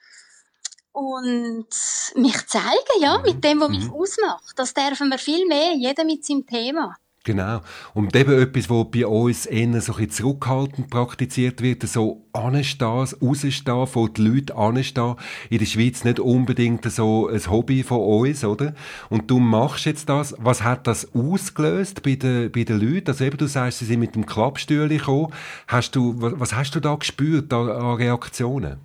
und 0.96 1.66
mich 2.14 2.46
zeigen, 2.46 3.00
ja, 3.00 3.18
mit 3.18 3.44
dem, 3.44 3.60
was 3.60 3.68
mich 3.68 3.84
mhm. 3.84 3.92
ausmacht. 3.92 4.54
Das 4.56 4.72
dürfen 4.72 5.10
wir 5.10 5.18
viel 5.18 5.46
mehr, 5.46 5.74
jeder 5.74 6.06
mit 6.06 6.24
seinem 6.24 6.46
Thema. 6.46 6.96
Genau. 7.22 7.60
Und 7.92 8.14
eben 8.14 8.40
etwas, 8.40 8.70
was 8.70 8.86
bei 8.90 9.04
uns 9.04 9.46
eher 9.46 9.80
so 9.82 9.94
ein 9.96 10.08
zurückhaltend 10.08 10.88
praktiziert 10.88 11.60
wird, 11.60 11.82
so 11.82 12.24
anstehen, 12.32 13.08
rausstehen, 13.20 13.86
von 13.86 14.14
den 14.14 14.26
Leuten 14.26 14.56
anstehen. 14.56 15.16
In 15.50 15.58
der 15.58 15.66
Schweiz 15.66 16.04
nicht 16.04 16.20
unbedingt 16.20 16.90
so 16.90 17.28
ein 17.28 17.50
Hobby 17.50 17.82
von 17.82 17.98
uns, 17.98 18.44
oder? 18.44 18.74
Und 19.10 19.30
du 19.30 19.38
machst 19.40 19.86
jetzt 19.86 20.08
das. 20.08 20.34
Was 20.38 20.62
hat 20.62 20.86
das 20.86 21.14
ausgelöst 21.14 22.02
bei 22.04 22.14
den, 22.14 22.52
bei 22.52 22.62
den 22.62 22.80
Leuten? 22.80 23.08
Also 23.08 23.24
eben, 23.24 23.36
du 23.36 23.48
sagst, 23.48 23.80
sie 23.80 23.86
sind 23.86 24.00
mit 24.00 24.14
dem 24.14 24.24
Klappstühle 24.24 24.88
gekommen. 24.88 25.32
Hast 25.66 25.96
du, 25.96 26.14
was 26.16 26.54
hast 26.54 26.74
du 26.76 26.80
da 26.80 26.94
gespürt 26.94 27.52
an, 27.52 27.68
an 27.68 27.96
Reaktionen? 27.96 28.78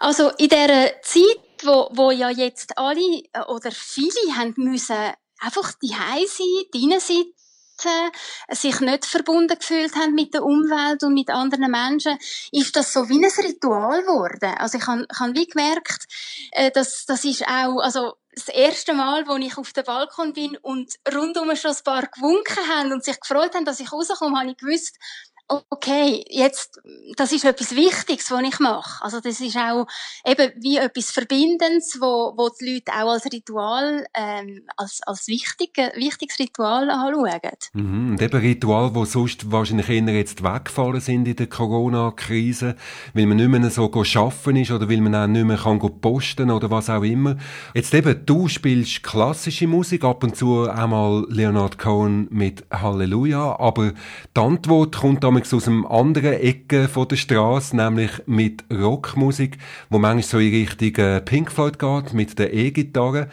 Also 0.00 0.30
in 0.38 0.48
der 0.48 1.00
Zeit, 1.02 1.40
wo, 1.62 1.88
wo 1.92 2.10
ja 2.10 2.30
jetzt 2.30 2.78
alle 2.78 3.22
äh, 3.32 3.40
oder 3.48 3.70
viele 3.72 4.36
haben 4.36 4.54
müssen 4.56 4.96
einfach 5.40 5.72
die 5.82 5.88
sein, 5.88 6.64
drinnen 6.72 7.00
sitzen, 7.00 7.32
sich 8.50 8.80
nicht 8.80 9.06
verbunden 9.06 9.56
gefühlt 9.56 9.94
haben 9.94 10.14
mit 10.14 10.34
der 10.34 10.44
Umwelt 10.44 11.04
und 11.04 11.14
mit 11.14 11.30
anderen 11.30 11.70
Menschen, 11.70 12.18
ist 12.50 12.74
das 12.74 12.92
so 12.92 13.08
wie 13.08 13.24
ein 13.24 13.46
Ritual 13.46 14.02
geworden. 14.02 14.54
Also 14.58 14.78
ich 14.78 14.86
habe, 14.86 15.06
ich 15.10 15.20
habe 15.20 15.34
wie 15.34 15.46
gemerkt, 15.46 16.06
äh, 16.52 16.70
dass 16.70 17.06
das 17.06 17.24
ist 17.24 17.46
auch, 17.46 17.80
also 17.80 18.14
das 18.34 18.48
erste 18.48 18.94
Mal, 18.94 19.26
wo 19.26 19.36
ich 19.36 19.58
auf 19.58 19.72
dem 19.72 19.84
Balkon 19.84 20.32
bin 20.32 20.56
und 20.58 20.94
rundum 21.12 21.54
schon 21.56 21.72
ein 21.72 21.84
paar 21.84 22.06
gewunken 22.06 22.68
haben 22.68 22.92
und 22.92 23.04
sich 23.04 23.18
gefreut 23.18 23.54
haben, 23.54 23.64
dass 23.64 23.80
ich 23.80 23.92
rauskomme, 23.92 24.38
habe 24.38 24.50
ich 24.50 24.56
gewusst, 24.56 24.96
okay, 25.48 26.24
jetzt, 26.28 26.80
das 27.16 27.32
ist 27.32 27.44
etwas 27.44 27.74
Wichtiges, 27.74 28.30
was 28.30 28.42
ich 28.42 28.60
mache. 28.60 29.02
Also 29.02 29.20
das 29.20 29.40
ist 29.40 29.56
auch 29.56 29.86
eben 30.26 30.52
wie 30.60 30.76
etwas 30.76 31.10
Verbindendes, 31.10 31.98
wo, 32.00 32.34
wo 32.36 32.50
die 32.60 32.74
Leute 32.74 32.92
auch 32.92 33.12
als 33.12 33.24
Ritual, 33.24 34.06
ähm, 34.14 34.62
als, 34.76 35.00
als 35.06 35.26
wichtig, 35.28 35.76
wichtiges 35.94 36.38
Ritual 36.38 36.90
anschauen. 36.90 37.40
Mhm. 37.72 38.10
Und 38.12 38.22
eben 38.22 38.40
Ritual, 38.40 38.94
wo 38.94 39.04
sonst 39.04 39.50
wahrscheinlich 39.50 39.88
eher 39.88 40.14
jetzt 40.14 40.42
weggefallen 40.42 41.00
sind 41.00 41.26
in 41.26 41.36
der 41.36 41.46
Corona-Krise, 41.46 42.76
weil 43.14 43.26
man 43.26 43.38
nicht 43.38 43.48
mehr 43.48 43.70
so 43.70 43.84
arbeiten 43.84 44.56
ist 44.56 44.70
oder 44.70 44.88
weil 44.88 45.00
man 45.00 45.14
auch 45.14 45.26
nicht 45.26 45.44
mehr 45.44 45.56
kann 45.56 45.78
posten 46.00 46.50
oder 46.50 46.70
was 46.70 46.90
auch 46.90 47.02
immer. 47.02 47.36
Jetzt 47.74 47.94
eben, 47.94 48.24
du 48.26 48.48
spielst 48.48 49.02
klassische 49.02 49.66
Musik, 49.66 50.04
ab 50.04 50.22
und 50.22 50.36
zu 50.36 50.68
einmal 50.68 51.26
Leonard 51.28 51.78
Cohen 51.78 52.28
mit 52.30 52.64
Halleluja, 52.70 53.58
aber 53.58 53.92
die 54.36 54.40
Antwort 54.40 54.96
kommt 54.96 55.24
damit 55.24 55.37
aus 55.40 55.66
einem 55.66 55.86
anderen 55.86 56.34
Ecke 56.34 56.88
von 56.88 57.08
der 57.08 57.16
Straße, 57.16 57.76
nämlich 57.76 58.10
mit 58.26 58.64
Rockmusik, 58.72 59.58
wo 59.90 59.98
manchmal 59.98 60.22
so 60.22 60.38
in 60.38 60.54
Richtung 60.54 61.04
äh, 61.04 61.20
Pink 61.20 61.52
Floyd 61.52 61.78
geht, 61.78 62.12
mit 62.12 62.38
der 62.38 62.52
E-Gitarre. 62.52 63.28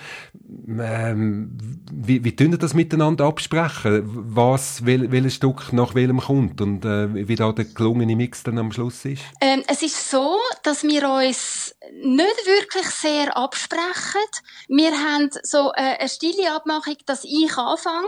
Ähm, 0.67 1.57
wie, 1.91 2.23
wie 2.23 2.35
tun 2.35 2.57
das 2.57 2.73
miteinander 2.73 3.25
absprechen? 3.25 4.03
Was, 4.05 4.85
wel, 4.85 5.11
welches 5.11 5.35
Stück 5.35 5.73
nach 5.73 5.95
welchem 5.95 6.19
kommt 6.19 6.61
und 6.61 6.85
äh, 6.85 7.27
wie 7.27 7.35
da 7.35 7.51
der 7.51 7.65
gelungene 7.65 8.15
Mix 8.15 8.43
dann 8.43 8.57
am 8.57 8.71
Schluss 8.71 9.05
ist? 9.05 9.23
Ähm, 9.41 9.63
es 9.67 9.81
ist 9.81 10.09
so, 10.09 10.37
dass 10.63 10.83
wir 10.83 11.09
uns 11.09 11.75
nicht 11.93 12.45
wirklich 12.45 12.85
sehr 12.87 13.35
absprechen. 13.35 14.21
Wir 14.67 14.91
haben 14.91 15.29
so 15.43 15.71
äh, 15.75 15.97
eine 15.99 16.09
stille 16.09 16.53
Abmachung, 16.55 16.95
dass 17.05 17.23
ich 17.23 17.57
anfange 17.57 18.07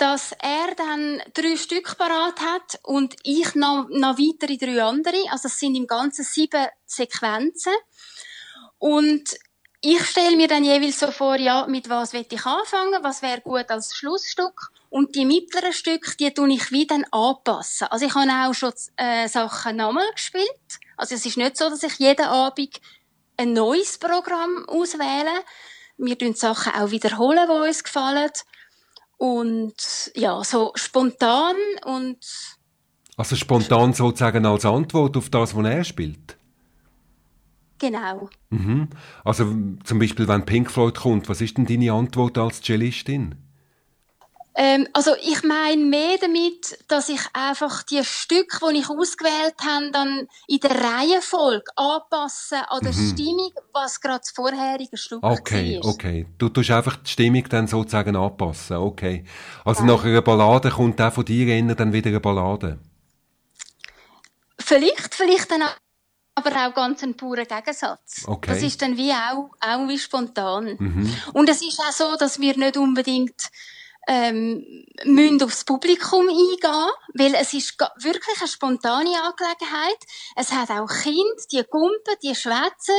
dass 0.00 0.32
er 0.32 0.74
dann 0.76 1.22
drei 1.34 1.56
Stück 1.56 1.96
parat 1.98 2.40
hat 2.40 2.80
und 2.82 3.16
ich 3.22 3.54
noch, 3.54 3.88
noch 3.90 4.18
weitere 4.18 4.56
drei 4.56 4.82
andere. 4.82 5.30
Also 5.30 5.48
es 5.48 5.58
sind 5.58 5.74
im 5.74 5.86
Ganzen 5.86 6.24
sieben 6.24 6.66
Sequenzen. 6.86 7.72
Und 8.78 9.36
ich 9.82 10.02
stelle 10.04 10.36
mir 10.36 10.48
dann 10.48 10.64
jeweils 10.64 11.00
so 11.00 11.10
vor, 11.10 11.36
ja, 11.36 11.66
mit 11.66 11.88
was 11.88 12.12
will 12.14 12.26
ich 12.30 12.46
anfangen, 12.46 13.02
was 13.02 13.20
wäre 13.20 13.42
gut 13.42 13.70
als 13.70 13.94
Schlussstück. 13.94 14.70
Und 14.88 15.14
die 15.14 15.26
mittleren 15.26 15.72
Stücke, 15.72 16.16
die 16.18 16.32
tue 16.32 16.52
ich 16.52 16.70
wieder 16.72 16.98
anpassen. 17.10 17.88
Also 17.88 18.06
ich 18.06 18.14
habe 18.14 18.30
auch 18.48 18.54
schon 18.54 18.72
äh, 18.96 19.28
Sachen 19.28 19.76
nochmal 19.76 20.10
gespielt. 20.12 20.78
Also 20.96 21.14
es 21.14 21.26
ist 21.26 21.36
nicht 21.36 21.56
so, 21.56 21.68
dass 21.68 21.82
ich 21.82 21.98
jeden 21.98 22.26
Abend 22.26 22.80
ein 23.36 23.52
neues 23.52 23.98
Programm 23.98 24.66
auswähle. 24.66 25.44
Wir 25.98 26.18
tun 26.18 26.34
Sachen 26.34 26.72
auch 26.74 26.90
wiederholen, 26.90 27.46
die 27.46 27.68
uns 27.68 27.84
gefallen. 27.84 28.30
Und 29.20 29.74
ja, 30.14 30.42
so 30.42 30.72
spontan 30.76 31.54
und. 31.84 32.16
Also 33.18 33.36
spontan 33.36 33.92
sozusagen 33.92 34.46
als 34.46 34.64
Antwort 34.64 35.14
auf 35.14 35.28
das, 35.28 35.54
was 35.54 35.66
er 35.66 35.84
spielt? 35.84 36.38
Genau. 37.78 38.30
Mhm. 38.48 38.88
Also 39.22 39.54
zum 39.84 39.98
Beispiel, 39.98 40.26
wenn 40.26 40.46
Pink 40.46 40.70
Floyd 40.70 40.94
kommt, 40.94 41.28
was 41.28 41.42
ist 41.42 41.58
denn 41.58 41.66
deine 41.66 41.92
Antwort 41.92 42.38
als 42.38 42.62
Cellistin? 42.62 43.34
Ähm, 44.62 44.86
also 44.92 45.12
ich 45.22 45.42
meine 45.42 45.82
mehr 45.82 46.18
damit, 46.20 46.84
dass 46.86 47.08
ich 47.08 47.20
einfach 47.32 47.82
die 47.82 48.04
Stücke, 48.04 48.58
die 48.70 48.80
ich 48.80 48.90
ausgewählt 48.90 49.54
habe, 49.66 49.90
dann 49.90 50.28
in 50.48 50.60
der 50.60 50.72
Reihenfolge 50.72 51.64
anpasse 51.76 52.70
an 52.70 52.80
der 52.82 52.92
mhm. 52.92 53.10
Stimmung, 53.10 53.52
was 53.72 54.02
gerade 54.02 54.18
das 54.18 54.32
vorherige 54.32 54.98
Stück 54.98 55.22
okay, 55.22 55.80
war. 55.80 55.88
Okay, 55.88 56.24
okay. 56.24 56.26
Du 56.36 56.50
tust 56.50 56.70
einfach 56.72 56.96
die 56.96 57.10
Stimmung 57.10 57.48
dann 57.48 57.68
sozusagen 57.68 58.14
anpassen, 58.14 58.76
okay. 58.76 59.24
Also 59.64 59.80
ja. 59.80 59.94
nach 59.94 60.04
einer 60.04 60.20
Ballade 60.20 60.68
kommt 60.68 61.00
auch 61.00 61.10
von 61.10 61.24
dir 61.24 61.74
dann 61.74 61.94
wieder 61.94 62.10
eine 62.10 62.20
Ballade? 62.20 62.78
Vielleicht, 64.58 65.14
vielleicht 65.14 65.50
dann 65.50 65.62
aber 66.34 66.50
auch 66.50 66.74
ganz 66.74 67.02
ein 67.02 67.16
purer 67.16 67.46
Gegensatz. 67.46 68.24
Okay. 68.26 68.50
Das 68.52 68.62
ist 68.62 68.82
dann 68.82 68.98
wie 68.98 69.12
auch, 69.12 69.52
auch 69.58 69.88
wie 69.88 69.98
spontan. 69.98 70.76
Mhm. 70.78 71.14
Und 71.32 71.48
es 71.48 71.62
ist 71.62 71.80
auch 71.80 71.92
so, 71.92 72.16
dass 72.18 72.38
wir 72.40 72.58
nicht 72.58 72.76
unbedingt 72.76 73.50
ähm, 74.08 74.64
müssen 75.04 75.42
aufs 75.42 75.64
Publikum 75.64 76.28
eingehen, 76.28 76.90
weil 77.14 77.34
es 77.34 77.52
ist 77.52 77.78
wirklich 77.98 78.38
eine 78.38 78.48
spontane 78.48 79.10
Angelegenheit. 79.22 79.98
Es 80.36 80.52
hat 80.52 80.70
auch 80.70 80.88
Kinder, 80.88 81.42
die 81.52 81.62
gumpen, 81.68 82.14
die 82.22 82.34
schwätzen 82.34 82.94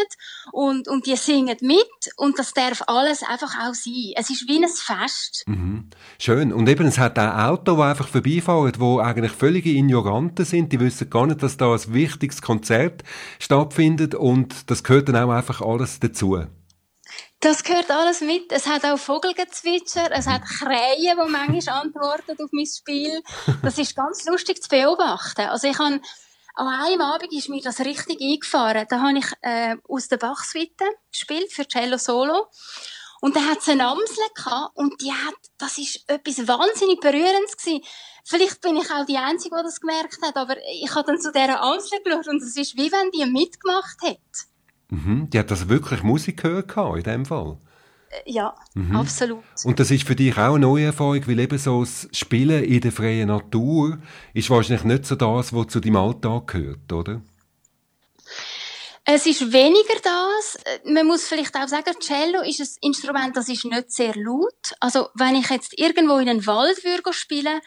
und, 0.51 0.88
und 0.88 1.05
die 1.05 1.15
singen 1.15 1.58
mit 1.62 2.13
und 2.17 2.38
das 2.39 2.53
darf 2.53 2.84
alles 2.88 3.24
einfach 3.24 3.53
auch 3.60 3.74
sein. 3.74 4.13
Es 4.15 4.29
ist 4.29 4.48
wie 4.48 4.63
ein 4.63 4.70
Fest. 4.70 5.43
Mhm. 5.48 5.89
Schön. 6.20 6.53
Und 6.53 6.70
eben, 6.70 6.88
es 6.88 6.98
hat 6.98 7.17
auch 7.20 7.38
Autos, 7.50 7.75
die 7.75 7.84
einfach 7.84 8.08
vorbeifahren, 8.08 8.72
die 8.72 9.01
eigentlich 9.01 9.31
völlige 9.31 9.72
Ignoranten 9.72 10.46
sind. 10.46 10.72
Die 10.72 10.79
wissen 10.79 11.10
gar 11.10 11.27
nicht, 11.27 11.43
dass 11.43 11.58
da 11.58 11.74
ein 11.74 11.93
wichtiges 11.93 12.41
Konzert 12.41 13.03
stattfindet 13.39 14.15
und 14.15 14.70
das 14.70 14.84
gehört 14.84 15.10
dann 15.10 15.17
auch 15.17 15.31
einfach 15.31 15.62
alles 15.62 16.00
dazu. 16.00 16.46
Das 17.40 17.63
gehört 17.63 17.90
alles 17.90 18.22
mit. 18.22 18.51
Es 18.51 18.68
hat 18.68 18.86
auch 18.86 18.98
Vogelgezwitscher, 18.98 20.12
es 20.12 20.28
hat 20.28 20.44
Krähen, 20.44 21.18
die 21.18 21.32
manchmal 21.32 21.82
antworten 21.82 22.38
auf 22.40 22.50
mein 22.51 22.68
Spiel. 22.68 23.24
Das 23.63 23.78
ist 23.78 23.96
ganz 23.96 24.25
lustig 24.25 24.62
zu 24.62 24.70
beobachten. 24.70 25.48
Also 25.50 25.68
ich 25.68 25.80
habe, 25.80 26.01
an 26.56 26.68
einem 26.68 27.01
Abend 27.01 27.34
ist 27.34 27.50
mir 27.50 27.62
das 27.62 27.80
richtig 27.80 28.22
eingefahren. 28.22 28.86
Da 28.90 29.01
habe 29.01 29.18
ich 29.18 29.25
äh, 29.42 29.75
aus 29.88 30.08
der 30.08 30.18
Bachsuite 30.18 30.86
gespielt 31.12 31.51
für 31.51 31.68
Cello 31.68 31.98
Solo. 31.98 32.48
Und 33.22 33.36
da 33.36 33.42
hat 33.42 33.60
es 33.60 33.70
eine 33.70 33.88
Amsel 33.88 34.24
gehabt 34.36 34.75
und 34.75 35.00
die 35.00 35.13
hat, 35.13 35.36
das 35.60 35.78
ist 35.78 36.10
etwas 36.10 36.48
wahnsinnig 36.48 37.00
Berührendes 37.00 37.56
gewesen. 37.56 37.84
Vielleicht 38.25 38.62
bin 38.62 38.75
ich 38.78 38.90
auch 38.92 39.06
die 39.06 39.18
Einzige, 39.18 39.56
die 39.56 39.63
das 39.63 39.80
gemerkt 39.80 40.20
hat, 40.24 40.36
aber 40.36 40.58
ich 40.82 40.94
habe 40.94 41.06
dann 41.06 41.22
zu 41.22 41.32
dieser 41.32 41.62
Amsel 41.62 42.00
geschaut 42.04 42.28
und 42.28 42.42
es 42.42 42.58
ist 42.58 42.75
wie 42.78 42.92
wenn 42.92 43.12
die 43.12 43.25
mitgemacht 43.25 43.98
hätte. 44.01 44.50
Mhm. 44.92 45.30
Die 45.30 45.40
hat 45.40 45.50
das 45.50 45.70
wirklich 45.70 46.04
Musik 46.04 46.44
gehört 46.44 46.98
in 46.98 47.04
dem 47.04 47.26
Fall? 47.26 47.58
Äh, 48.10 48.32
ja, 48.32 48.54
mhm. 48.74 48.96
absolut. 48.96 49.44
Und 49.64 49.80
das 49.80 49.90
ist 49.90 50.06
für 50.06 50.16
dich 50.16 50.38
auch 50.38 50.56
eine 50.56 50.60
neue 50.60 50.86
Erfahrung, 50.86 51.26
weil 51.28 51.40
eben 51.40 51.58
so 51.58 51.82
das 51.82 52.08
Spielen 52.12 52.64
in 52.64 52.82
der 52.82 52.92
freien 52.92 53.30
Natur 53.30 54.00
ist 54.34 54.50
wahrscheinlich 54.50 54.84
nicht 54.84 55.06
so 55.06 55.16
das, 55.16 55.54
was 55.54 55.68
zu 55.68 55.80
deinem 55.80 55.96
Alltag 55.96 56.48
gehört, 56.48 56.92
oder? 56.92 57.22
Es 59.06 59.26
ist 59.26 59.52
weniger 59.52 60.00
das. 60.04 60.58
Man 60.86 61.08
muss 61.08 61.28
vielleicht 61.28 61.56
auch 61.56 61.68
sagen, 61.68 61.96
Cello 62.00 62.42
ist 62.42 62.60
ein 62.60 62.68
Instrument, 62.82 63.36
das 63.36 63.50
ist 63.50 63.66
nicht 63.66 63.92
sehr 63.92 64.16
laut. 64.16 64.74
Also, 64.80 65.10
wenn 65.16 65.36
ich 65.36 65.50
jetzt 65.50 65.78
irgendwo 65.80 66.18
in 66.18 66.30
einen 66.30 66.46
Wald 66.46 66.84
würde 66.84 67.14
spielen, 67.14 67.62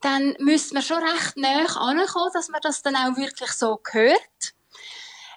dann 0.00 0.34
müsste 0.40 0.74
man 0.74 0.82
schon 0.82 1.02
recht 1.02 1.36
nah 1.36 1.64
ankommen, 1.64 2.30
dass 2.34 2.48
man 2.48 2.60
das 2.62 2.82
dann 2.82 2.96
auch 2.96 3.16
wirklich 3.16 3.52
so 3.52 3.78
hört. 3.90 4.54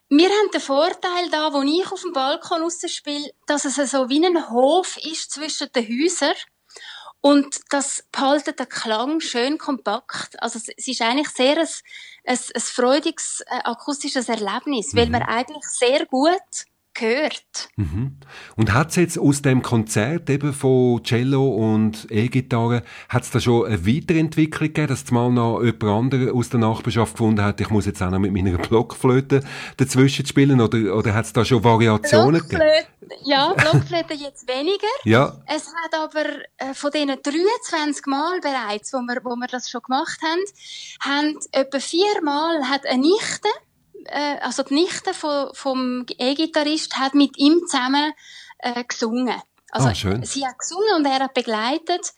Wir 0.10 0.28
haben 0.28 0.52
den 0.52 0.62
Vorteil 0.62 1.30
da, 1.30 1.54
wo 1.54 1.62
ich 1.62 1.92
auf 1.92 2.02
dem 2.02 2.14
Balkon 2.14 2.70
spiele, 2.72 3.32
dass 3.46 3.66
es 3.66 3.76
so 3.92 4.10
wie 4.10 4.26
ein 4.26 4.50
Hof 4.50 4.98
ist 4.98 5.32
zwischen 5.32 5.72
den 5.72 5.86
Häusern. 5.86 6.34
Und 7.22 7.60
das 7.70 8.06
behaltet 8.12 8.60
den 8.60 8.70
Klang 8.70 9.20
schön 9.20 9.58
kompakt. 9.58 10.42
Also 10.42 10.58
es 10.58 10.88
ist 10.88 11.02
eigentlich 11.02 11.30
sehr 11.30 11.58
ein, 11.58 11.68
ein, 12.26 12.40
ein 12.56 12.62
freudiges 12.62 13.42
äh, 13.42 13.60
akustisches 13.64 14.30
Erlebnis, 14.30 14.94
mhm. 14.94 14.98
weil 14.98 15.10
man 15.10 15.24
eigentlich 15.24 15.66
sehr 15.66 16.06
gut 16.06 16.66
gehört. 17.00 17.70
Mhm. 17.76 18.18
Und 18.56 18.74
hat 18.74 18.90
es 18.90 18.96
jetzt 18.98 19.18
aus 19.18 19.42
dem 19.42 19.62
Konzert 19.62 20.30
eben 20.30 20.54
von 20.54 21.04
Cello 21.04 21.48
und 21.48 22.08
E-Gitarre, 22.12 22.84
hat 23.08 23.24
es 23.24 23.32
da 23.32 23.40
schon 23.40 23.66
eine 23.66 23.86
Weiterentwicklung 23.86 24.68
gegeben, 24.68 24.88
dass 24.88 25.10
mal 25.12 25.32
noch 25.32 25.64
jemand 25.64 25.84
anderes 25.84 26.34
aus 26.34 26.50
der 26.50 26.60
Nachbarschaft 26.60 27.14
gefunden 27.14 27.44
hat, 27.44 27.62
ich 27.62 27.70
muss 27.70 27.86
jetzt 27.86 28.02
auch 28.02 28.12
noch 28.12 28.20
mit 28.20 28.34
meiner 28.34 28.58
Blockflöte 28.58 29.42
dazwischen 29.78 30.26
spielen, 30.26 30.62
oder, 30.62 30.96
oder 30.96 31.14
hat 31.14 31.26
es 31.26 31.34
da 31.34 31.44
schon 31.46 31.64
Variationen 31.64 32.42
gegeben? 32.42 32.62
Ja, 33.24 33.54
Blockflöte 33.54 34.14
jetzt 34.14 34.48
weniger. 34.48 34.88
Ja. 35.04 35.38
Es 35.48 35.68
hat 35.68 35.94
aber 36.00 36.26
äh, 36.58 36.74
von 36.74 36.92
diesen 36.92 37.10
23 37.10 38.06
Mal 38.06 38.40
bereits, 38.42 38.94
wo 38.94 38.98
wir, 39.00 39.22
wo 39.24 39.36
wir 39.36 39.48
das 39.48 39.70
schon 39.70 39.82
gemacht 39.82 40.20
haben, 40.22 40.42
haben 41.02 41.40
etwa 41.52 41.80
vier 41.80 42.24
Mal 42.24 42.70
hat 42.70 42.86
eine 42.86 43.02
Nichte 43.02 43.50
äh, 44.06 44.38
also 44.42 44.64
die 44.64 44.76
Nichte 44.76 45.14
vom, 45.14 45.50
vom 45.54 46.06
E-Gitarrist 46.18 46.98
hat 46.98 47.14
mit 47.14 47.38
ihm 47.38 47.62
zusammen 47.68 48.14
äh, 48.60 48.84
gesungen. 48.84 49.42
Also 49.72 49.94
schön. 49.94 50.24
sie 50.24 50.46
hat 50.46 50.58
gesungen 50.58 50.96
und 50.98 51.06
er 51.06 51.20
hat 51.20 51.34
begleitet. 51.34 52.14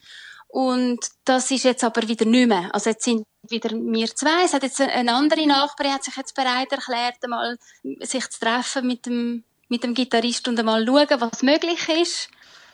Und 0.47 0.99
das 1.23 1.49
ist 1.51 1.63
jetzt 1.63 1.83
aber 1.83 2.07
wieder 2.07 2.25
nicht 2.25 2.47
mehr. 2.47 2.69
Also 2.73 2.89
jetzt 2.89 3.05
sind 3.05 3.25
wieder 3.49 3.71
wir 3.71 4.07
zwei. 4.15 4.43
Es 4.43 4.53
hat 4.53 4.63
jetzt 4.63 4.81
eine 4.81 5.13
andere 5.13 5.45
Nachbarin 5.47 5.93
hat 5.93 6.03
sich 6.03 6.15
jetzt 6.15 6.35
bereit 6.35 6.71
erklärt, 6.71 7.23
einmal 7.23 7.57
sich 8.01 8.29
zu 8.29 8.39
treffen 8.39 8.85
mit 8.85 9.05
dem, 9.05 9.43
mit 9.69 9.83
dem 9.83 9.93
Gitarrist 9.93 10.47
und 10.47 10.59
einmal 10.59 10.85
schauen, 10.85 11.21
was 11.21 11.41
möglich 11.41 11.87
ist. 11.89 12.29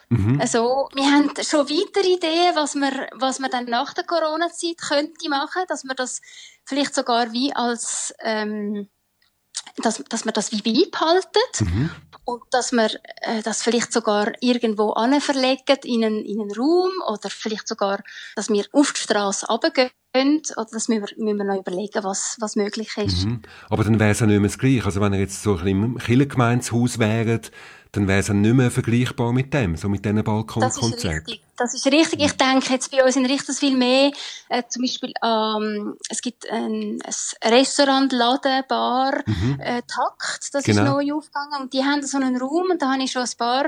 Mhm. 0.09 0.39
Also, 0.39 0.89
wir 0.93 1.05
haben 1.05 1.31
schon 1.43 1.69
weitere 1.69 2.13
Ideen, 2.13 2.55
was 2.55 2.75
man, 2.75 2.93
was 3.13 3.39
man 3.39 3.51
dann 3.51 3.65
nach 3.65 3.93
der 3.93 4.05
Corona-Zeit 4.05 4.77
könnte 4.77 5.29
machen, 5.29 5.63
dass 5.67 5.83
man 5.83 5.97
das 5.97 6.21
vielleicht 6.63 6.95
sogar 6.95 7.33
wie 7.33 7.53
als, 7.53 8.13
ähm, 8.21 8.89
dass, 9.77 10.03
dass 10.09 10.25
man 10.25 10.33
das 10.33 10.51
wie 10.51 10.61
beibehaltet 10.61 11.61
mhm. 11.61 11.91
und 12.25 12.43
dass 12.51 12.71
man 12.71 12.89
äh, 13.21 13.41
das 13.43 13.63
vielleicht 13.63 13.91
sogar 13.91 14.31
irgendwo 14.41 14.93
verlegt 15.21 15.85
in 15.85 16.03
einen, 16.03 16.25
in 16.25 16.41
einen 16.41 16.51
Raum 16.51 16.91
oder 17.07 17.29
vielleicht 17.29 17.67
sogar, 17.67 18.01
dass 18.35 18.49
wir 18.49 18.65
auf 18.71 18.93
die 18.93 19.01
Straße 19.01 19.47
runtergehen 19.47 19.91
oder 20.15 20.67
das 20.71 20.87
müssen 20.87 21.05
wir, 21.05 21.23
müssen 21.23 21.37
wir 21.37 21.45
noch 21.45 21.59
überlegen, 21.59 22.03
was, 22.03 22.37
was 22.39 22.55
möglich 22.55 22.95
ist. 22.97 23.25
Mhm. 23.25 23.41
Aber 23.69 23.83
dann 23.83 23.99
wäre 23.99 24.11
es 24.11 24.19
ja 24.19 24.25
nicht 24.25 24.39
mehr 24.39 24.49
das 24.49 24.57
Gleiche. 24.57 24.85
Also 24.85 25.01
wenn 25.01 25.13
ihr 25.13 25.19
jetzt 25.19 25.43
so 25.43 25.51
ein 25.51 25.63
bisschen 25.63 25.83
im 25.83 25.97
Kirchengemeinshaus 25.97 26.99
wäret, 26.99 27.51
dann 27.91 28.07
wäre 28.07 28.19
es 28.19 28.29
nicht 28.29 28.53
mehr 28.53 28.69
vergleichbar 28.69 29.31
mit 29.31 29.53
dem, 29.53 29.75
so 29.75 29.89
mit 29.89 30.05
diesen 30.05 30.23
Balkonkonzerten. 30.23 31.39
Das 31.55 31.73
ist 31.73 31.85
richtig. 31.87 32.21
Ich 32.21 32.33
denke 32.33 32.73
jetzt 32.73 32.91
bei 32.91 33.03
uns 33.03 33.15
in 33.15 33.25
Richters 33.25 33.59
viel 33.59 33.75
mehr, 33.75 34.11
äh, 34.49 34.63
zum 34.67 34.83
Beispiel, 34.83 35.13
ähm, 35.23 35.95
es 36.09 36.21
gibt 36.21 36.49
ein, 36.51 36.99
ein 37.01 37.51
Restaurant, 37.51 38.11
Laden, 38.11 38.63
Bar, 38.67 39.23
mhm. 39.25 39.59
äh, 39.59 39.81
Takt, 39.87 40.53
das 40.53 40.63
genau. 40.63 40.83
ist 40.83 41.07
neu 41.07 41.13
aufgegangen 41.15 41.61
und 41.61 41.73
die 41.73 41.83
haben 41.83 42.05
so 42.05 42.17
einen 42.17 42.37
Raum 42.37 42.69
und 42.71 42.81
da 42.81 42.91
habe 42.91 43.03
ich 43.03 43.11
schon 43.11 43.23
ein 43.23 43.37
paar 43.37 43.65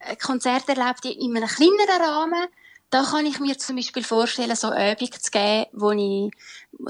äh, 0.00 0.16
Konzerte 0.16 0.74
erlebt 0.74 1.04
in 1.04 1.36
einem 1.36 1.48
kleineren 1.48 2.02
Rahmen 2.02 2.46
da 2.90 3.02
kann 3.04 3.26
ich 3.26 3.38
mir 3.38 3.58
zum 3.58 3.76
Beispiel 3.76 4.02
vorstellen, 4.02 4.56
so 4.56 4.68
Übungen 4.68 5.12
zu 5.12 5.30
geben, 5.30 5.66
wo 5.72 5.90
ich 5.90 6.30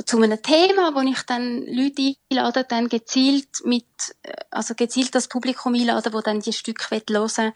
zu 0.07 0.23
einem 0.23 0.41
Thema, 0.43 0.95
wo 0.95 1.01
ich 1.01 1.23
dann 1.23 1.63
Leute 1.67 2.15
einlade, 2.31 2.65
dann 2.65 2.89
gezielt 2.89 3.49
mit, 3.65 3.87
äh, 4.23 4.33
also 4.51 4.75
gezielt 4.75 5.15
das 5.15 5.29
Publikum 5.29 5.75
einladen, 5.75 6.13
wo 6.13 6.21
dann 6.21 6.41
die 6.41 6.53
Stücke 6.53 7.01
hören 7.11 7.53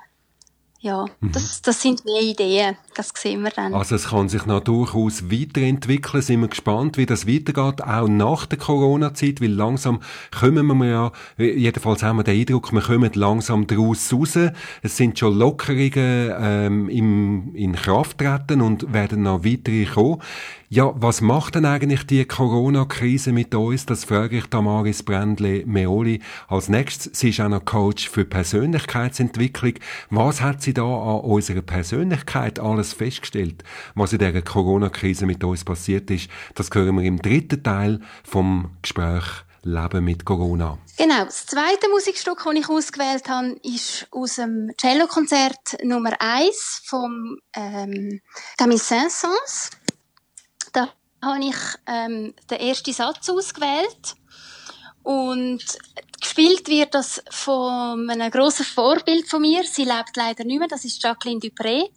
ja, 0.83 1.07
mhm. 1.21 1.31
das, 1.31 1.63
das 1.63 1.81
sind 1.81 2.05
mehr 2.05 2.21
Ideen. 2.21 2.77
Das 2.97 3.13
sehen 3.15 3.43
wir 3.43 3.51
dann. 3.51 3.73
Also 3.73 3.95
es 3.95 4.09
kann 4.09 4.29
sich 4.29 4.47
noch 4.47 4.61
durchaus 4.61 5.31
weiterentwickeln. 5.31 6.23
Sind 6.23 6.41
wir 6.41 6.49
gespannt, 6.49 6.99
wie 6.99 7.07
das 7.07 7.27
weitergeht, 7.29 7.85
auch 7.85 8.09
nach 8.09 8.47
der 8.47 8.59
Corona-Zeit, 8.59 9.41
weil 9.41 9.53
langsam 9.53 10.01
kommen 10.37 10.67
wir 10.79 10.87
ja, 10.87 11.13
jedenfalls 11.39 12.03
haben 12.03 12.17
wir 12.17 12.25
den 12.25 12.41
Eindruck, 12.41 12.73
wir 12.73 12.81
kommen 12.81 13.13
langsam 13.15 13.69
daraus 13.69 14.13
raus. 14.13 14.37
Es 14.83 14.97
sind 14.97 15.17
schon 15.21 15.39
Lockerungen 15.39 16.35
ähm, 16.37 16.89
im, 16.89 17.55
in 17.55 17.75
Kraft 17.75 18.19
treten 18.19 18.61
und 18.61 18.93
werden 18.93 19.23
noch 19.23 19.45
weitere 19.45 19.85
kommen. 19.85 20.21
Ja, 20.75 20.95
was 20.97 21.21
macht 21.21 21.57
denn 21.57 21.67
eigentlich 21.67 22.07
die 22.07 22.25
Corona-Krise 22.25 23.33
mit 23.33 23.55
uns? 23.55 23.85
Das 23.85 24.07
frage 24.07 24.39
ich 24.39 24.47
Damaris 24.47 25.03
Brändle-Meoli 25.03 26.23
als 26.49 26.71
nächstes. 26.71 27.21
Sie 27.21 27.29
ist 27.29 27.43
auch 27.43 27.51
noch 27.51 27.67
Coach 27.67 28.09
für 28.09 28.25
Persönlichkeitsentwicklung. 28.25 29.75
Was 30.09 30.41
hat 30.41 30.63
sie 30.63 30.73
da 30.73 30.83
an 30.83 31.21
unserer 31.25 31.61
Persönlichkeit 31.61 32.59
alles 32.59 32.95
festgestellt, 32.95 33.65
was 33.95 34.15
in 34.15 34.21
dieser 34.21 34.41
Corona-Krise 34.41 35.27
mit 35.27 35.45
uns 35.45 35.63
passiert 35.63 36.11
ist? 36.11 36.31
Das 36.55 36.71
hören 36.73 36.97
wir 36.97 37.05
im 37.05 37.21
dritten 37.21 37.63
Teil 37.63 38.01
vom 38.25 38.71
Gespräch 38.81 39.27
Leben 39.65 40.05
mit 40.05 40.25
Corona. 40.25 40.79
Genau. 40.97 41.25
Das 41.25 41.47
zweite 41.47 41.89
Musikstück, 41.91 42.43
das 42.45 42.55
ich 42.55 42.69
ausgewählt 42.69 43.29
habe, 43.29 43.57
ist 43.63 44.07
aus 44.11 44.37
dem 44.37 44.73
Cello-Konzert 44.77 45.85
Nummer 45.85 46.13
1 46.19 46.83
vom 46.87 47.39
ähm, 47.55 48.21
Camille 48.57 48.81
Saint-Saëns 48.81 49.71
habe 51.23 51.45
ich 51.45 51.57
ähm, 51.87 52.35
den 52.51 52.61
ersten 52.61 52.93
Satz 52.93 53.31
ausgewählt 53.31 54.17
und 55.03 55.63
gespielt 56.21 56.69
wird 56.69 56.95
das 56.95 57.23
von 57.31 58.09
einem 58.11 58.31
grossen 58.31 58.65
Vorbild 58.65 59.29
von 59.29 59.43
mir. 59.43 59.65
Sie 59.65 59.85
lebt 59.85 60.17
leider 60.17 60.45
nicht 60.45 60.59
mehr. 60.59 60.69
Das 60.69 60.85
ist 60.85 61.03
Jacqueline 61.03 61.41
Dupré. 61.41 61.89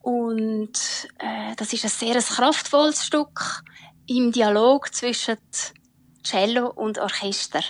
Und 0.00 0.78
äh, 1.18 1.54
das 1.56 1.72
ist 1.72 1.84
ein 1.84 1.90
sehr 1.90 2.20
kraftvolles 2.20 3.04
Stück 3.04 3.62
im 4.06 4.32
Dialog 4.32 4.94
zwischen 4.94 5.36
Cello 6.22 6.68
und 6.68 6.98
Orchester. 6.98 7.62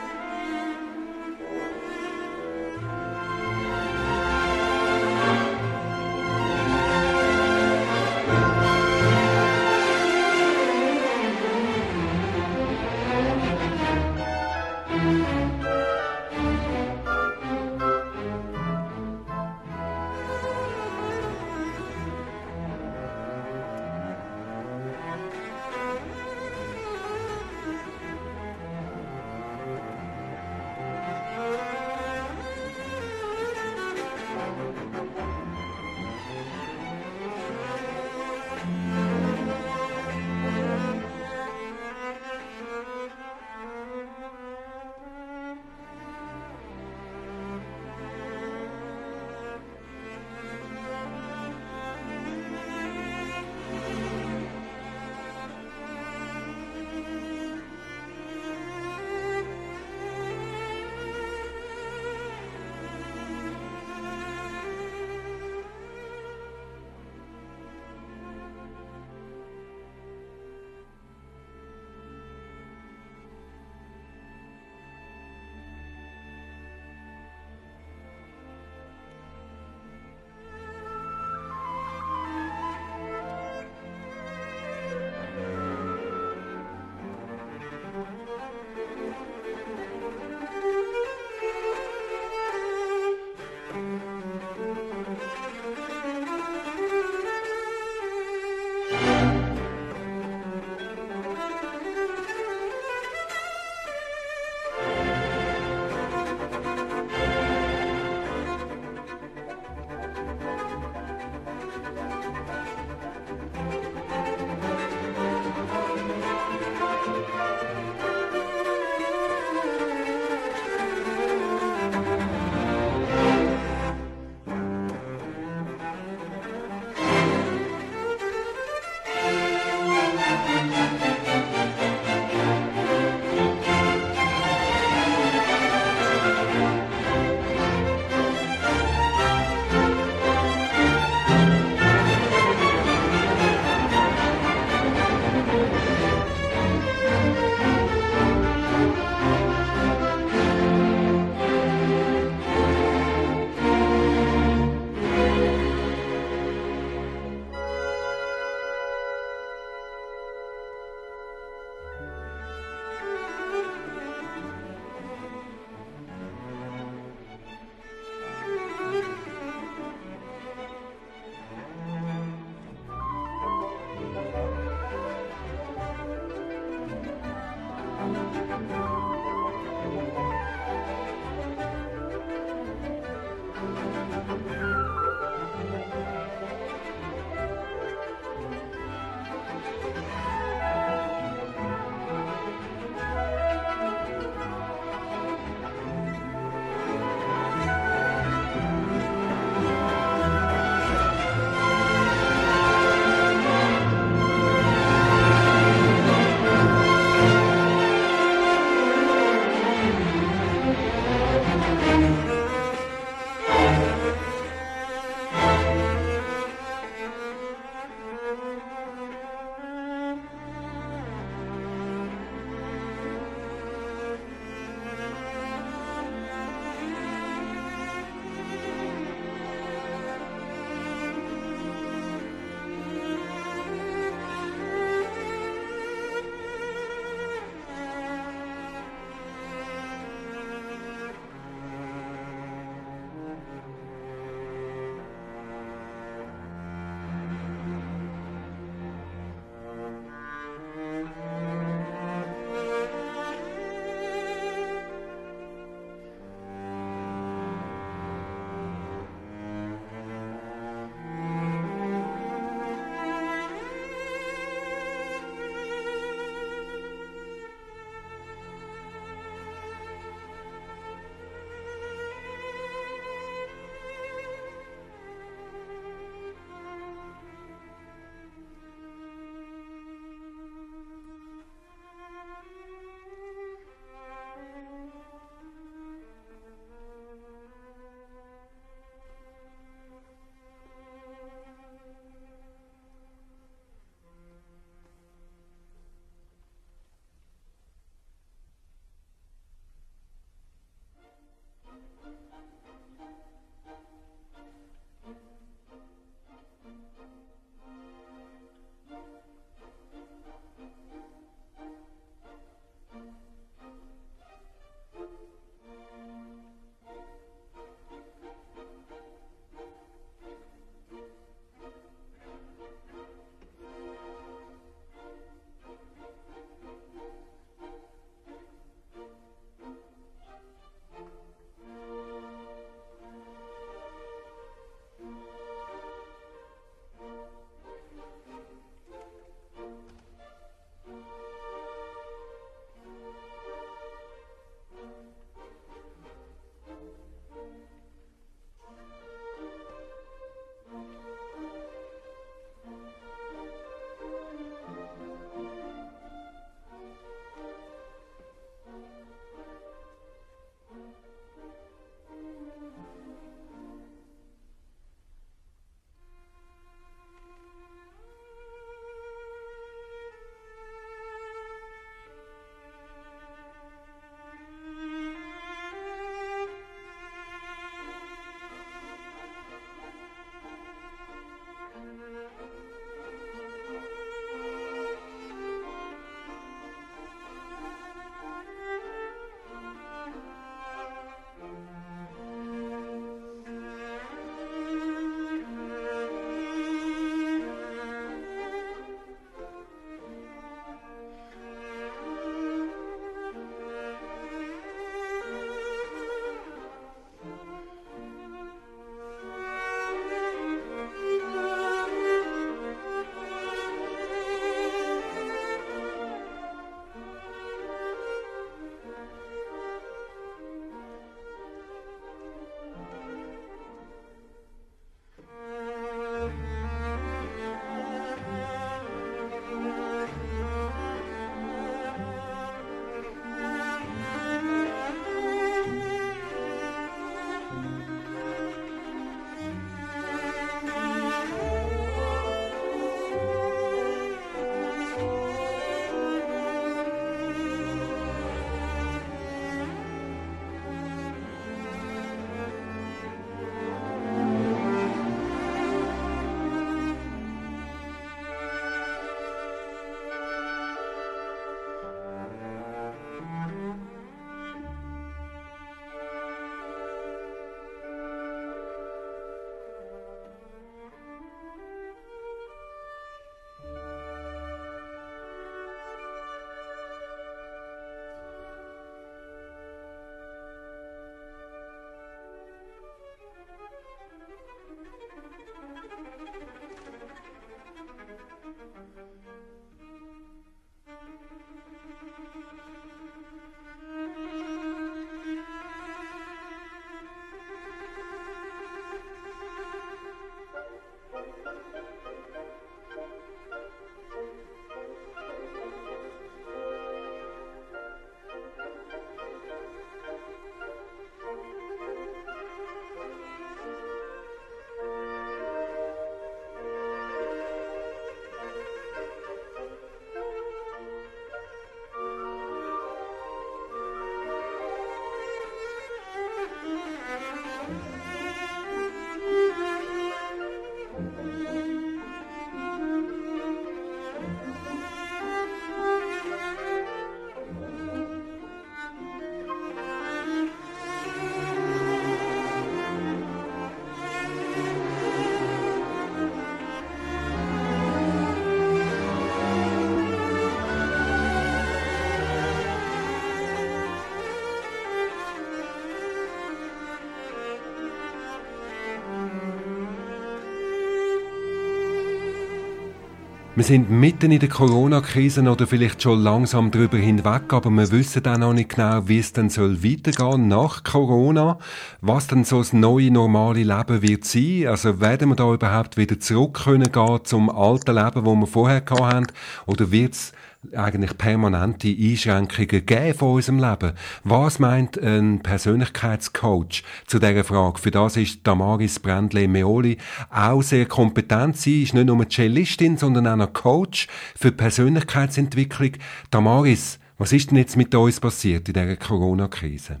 Wir 563.58 563.64
sind 563.64 563.90
mitten 563.90 564.30
in 564.30 564.38
der 564.38 564.48
Corona-Krise 564.48 565.42
oder 565.42 565.66
vielleicht 565.66 566.00
schon 566.00 566.22
langsam 566.22 566.70
darüber 566.70 566.96
hinweg, 566.96 567.52
aber 567.52 567.70
wir 567.70 567.90
wissen 567.90 568.24
auch 568.24 568.38
noch 568.38 568.52
nicht 568.52 568.68
genau, 568.68 569.08
wie 569.08 569.18
es 569.18 569.32
dann 569.32 569.50
soll 569.50 569.82
weitergehen 569.82 570.46
nach 570.46 570.84
Corona, 570.84 571.58
was 572.00 572.28
dann 572.28 572.44
so 572.44 572.58
das 572.58 572.72
neue 572.72 573.10
normale 573.10 573.64
Leben 573.64 574.00
wird 574.00 574.24
sein. 574.24 574.68
Also 574.68 575.00
werden 575.00 575.30
wir 575.30 575.34
da 575.34 575.52
überhaupt 575.52 575.96
wieder 575.96 576.20
zurück 576.20 576.60
können 576.62 576.92
gehen 576.92 577.18
zum 577.24 577.50
alten 577.50 577.96
Leben, 577.96 578.24
wo 578.24 578.36
wir 578.36 578.46
vorher 578.46 578.84
hatten, 578.88 579.26
oder 579.66 579.90
wird 579.90 580.14
es 580.14 580.32
eigentlich 580.74 581.16
permanente 581.16 581.88
Einschränkungen 581.88 582.84
geben 582.84 583.18
von 583.18 583.34
unserem 583.34 583.58
Leben. 583.58 583.92
Was 584.24 584.58
meint 584.58 584.98
ein 584.98 585.40
Persönlichkeitscoach 585.40 586.82
zu 587.06 587.18
dieser 587.18 587.44
Frage? 587.44 587.78
Für 587.78 587.90
das 587.90 588.16
ist 588.16 588.40
Damaris 588.46 588.98
Brändle-Meoli 588.98 589.98
auch 590.30 590.62
sehr 590.62 590.86
kompetent. 590.86 591.56
Sie 591.56 591.84
ist 591.84 591.94
nicht 591.94 592.06
nur 592.06 592.28
Cellistin, 592.28 592.96
sondern 592.96 593.26
auch 593.28 593.36
noch 593.36 593.52
Coach 593.52 594.08
für 594.36 594.52
Persönlichkeitsentwicklung. 594.52 595.92
Damaris, 596.30 596.98
was 597.18 597.32
ist 597.32 597.50
denn 597.50 597.58
jetzt 597.58 597.76
mit 597.76 597.94
uns 597.94 598.20
passiert 598.20 598.68
in 598.68 598.74
dieser 598.74 598.96
Corona-Krise? 598.96 600.00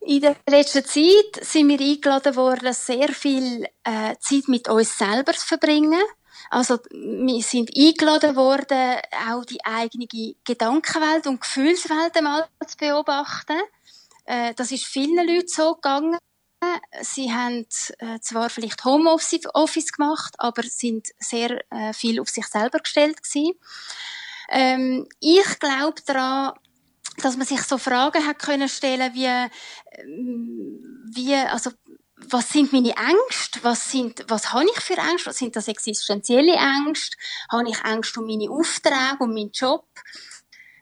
In 0.00 0.20
der 0.20 0.36
letzten 0.48 0.84
Zeit 0.84 1.42
sind 1.44 1.68
wir 1.68 1.80
eingeladen 1.80 2.36
worden, 2.36 2.72
sehr 2.72 3.08
viel 3.08 3.64
äh, 3.82 4.14
Zeit 4.20 4.46
mit 4.46 4.68
uns 4.68 4.96
selber 4.96 5.32
zu 5.32 5.46
verbringen. 5.46 6.00
Also, 6.56 6.78
wir 6.90 7.42
sind 7.42 7.76
eingeladen 7.76 8.34
worden, 8.34 8.96
auch 9.28 9.44
die 9.44 9.62
eigene 9.62 10.06
Gedankenwelt 10.42 11.26
und 11.26 11.42
Gefühlswelt 11.42 12.16
einmal 12.16 12.48
zu 12.66 12.78
beobachten. 12.78 13.60
Äh, 14.24 14.54
das 14.54 14.72
ist 14.72 14.86
vielen 14.86 15.26
Leuten 15.26 15.48
so 15.48 15.74
gegangen. 15.74 16.16
Sie 17.02 17.30
haben 17.30 17.66
äh, 17.98 18.20
zwar 18.20 18.48
vielleicht 18.48 18.86
Homeoffice 18.86 19.92
gemacht, 19.92 20.34
aber 20.38 20.62
sind 20.62 21.08
sehr 21.18 21.60
äh, 21.70 21.92
viel 21.92 22.20
auf 22.20 22.30
sich 22.30 22.46
selber 22.46 22.78
gestellt 22.78 23.22
gewesen. 23.22 23.52
Ähm, 24.48 25.06
ich 25.20 25.58
glaube 25.58 26.00
daran, 26.06 26.54
dass 27.18 27.36
man 27.36 27.46
sich 27.46 27.60
so 27.64 27.76
Fragen 27.76 28.26
hat 28.26 28.38
können 28.38 28.70
stellen 28.70 29.12
wie, 29.12 29.50
wie, 31.14 31.34
also 31.34 31.70
was 32.16 32.48
sind 32.48 32.72
meine 32.72 32.94
Ängste? 32.96 33.62
Was 33.62 33.90
sind, 33.90 34.24
was 34.28 34.52
habe 34.52 34.64
ich 34.64 34.80
für 34.80 34.94
Ängste? 34.94 35.30
Was 35.30 35.38
sind 35.38 35.54
das 35.54 35.68
existenzielle 35.68 36.54
Ängste? 36.54 37.16
Habe 37.50 37.68
ich 37.68 37.84
Ängste 37.84 38.20
um 38.20 38.26
meine 38.26 38.50
Aufträge, 38.50 39.18
um 39.20 39.34
meinen 39.34 39.50
Job? 39.52 39.86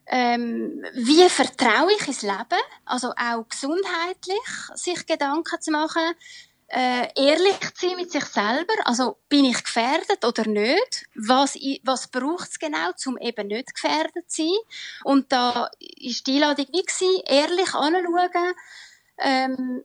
Ähm, 0.06 0.84
wie 0.94 1.28
vertraue 1.28 1.92
ich 1.92 2.06
ins 2.06 2.22
Leben? 2.22 2.60
Also 2.84 3.12
auch 3.16 3.48
gesundheitlich 3.48 4.46
sich 4.74 5.06
Gedanken 5.06 5.60
zu 5.60 5.70
machen, 5.70 6.14
äh, 6.68 7.08
ehrlich 7.16 7.58
zu 7.74 7.88
sein 7.88 7.96
mit 7.96 8.12
sich 8.12 8.24
selber. 8.24 8.74
Also 8.84 9.16
bin 9.28 9.44
ich 9.46 9.64
gefährdet 9.64 10.24
oder 10.24 10.46
nicht? 10.46 11.06
Was, 11.14 11.56
was 11.82 12.08
braucht 12.08 12.50
es 12.50 12.58
genau, 12.58 12.90
um 13.06 13.18
eben 13.18 13.48
nicht 13.48 13.74
gefährdet 13.74 14.30
zu 14.30 14.42
sein? 14.42 14.56
Und 15.04 15.32
da 15.32 15.70
ist 15.78 16.26
die 16.26 16.34
Einladung 16.34 16.66
wie 16.70 16.82
gewesen, 16.82 17.22
ehrlich 17.26 17.74
anschauen, 17.74 18.54
ähm, 19.18 19.82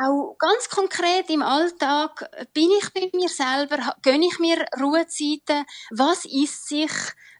auch 0.00 0.36
ganz 0.38 0.68
konkret 0.68 1.28
im 1.28 1.42
Alltag 1.42 2.28
bin 2.54 2.70
ich 2.78 2.92
bei 2.94 3.10
mir 3.16 3.28
selber, 3.28 3.94
gönne 4.02 4.26
ich 4.26 4.38
mir 4.38 4.64
Ruhezeiten, 4.80 5.66
was 5.90 6.24
ist 6.24 6.68
sich, 6.68 6.90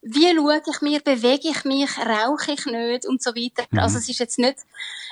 wie 0.02 0.34
schaue 0.34 0.62
ich 0.66 0.80
mir, 0.82 1.00
bewege 1.00 1.48
ich 1.48 1.64
mich, 1.64 1.98
rauche 1.98 2.52
ich 2.52 2.66
nicht 2.66 3.06
und 3.06 3.22
so 3.22 3.30
weiter. 3.30 3.64
Mhm. 3.70 3.78
Also 3.78 3.98
es 3.98 4.08
ist 4.08 4.18
jetzt 4.18 4.38
nicht 4.38 4.58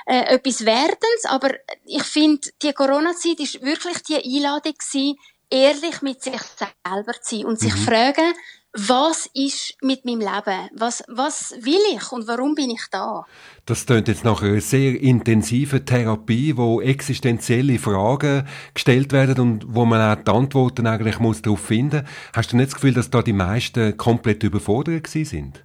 äh, 0.06 0.34
etwas 0.34 0.66
Werdens, 0.66 1.24
aber 1.24 1.50
ich 1.86 2.02
finde, 2.02 2.48
die 2.62 2.72
Corona-Zeit 2.72 3.40
ist 3.40 3.62
wirklich 3.62 4.02
die 4.02 4.16
Einladung 4.16 4.74
gewesen, 4.74 5.18
ehrlich 5.48 6.02
mit 6.02 6.22
sich 6.22 6.40
selber 6.84 7.12
zu 7.20 7.36
sein 7.36 7.46
und 7.46 7.58
sich 7.58 7.74
mhm. 7.74 7.84
fragen, 7.84 8.34
was 8.74 9.28
ist 9.34 9.76
mit 9.82 10.06
meinem 10.06 10.20
Leben? 10.20 10.70
Was, 10.74 11.04
was 11.08 11.54
will 11.60 11.80
ich 11.94 12.10
und 12.10 12.26
warum 12.26 12.54
bin 12.54 12.70
ich 12.70 12.82
da? 12.90 13.26
Das 13.66 13.84
klingt 13.84 14.08
jetzt 14.08 14.24
nach 14.24 14.42
einer 14.42 14.62
sehr 14.62 14.98
intensiven 14.98 15.84
Therapie, 15.84 16.56
wo 16.56 16.80
existenzielle 16.80 17.78
Fragen 17.78 18.48
gestellt 18.72 19.12
werden 19.12 19.40
und 19.40 19.74
wo 19.74 19.84
man 19.84 20.00
auch 20.00 20.22
die 20.22 20.30
Antworten 20.30 20.86
eigentlich 20.86 21.18
muss 21.18 21.42
darauf 21.42 21.60
finden. 21.60 22.06
Hast 22.34 22.52
du 22.52 22.56
nicht 22.56 22.68
das 22.68 22.74
Gefühl, 22.74 22.94
dass 22.94 23.10
da 23.10 23.20
die 23.20 23.34
meisten 23.34 23.96
komplett 23.98 24.42
überfordert 24.42 25.06
sind? 25.06 25.64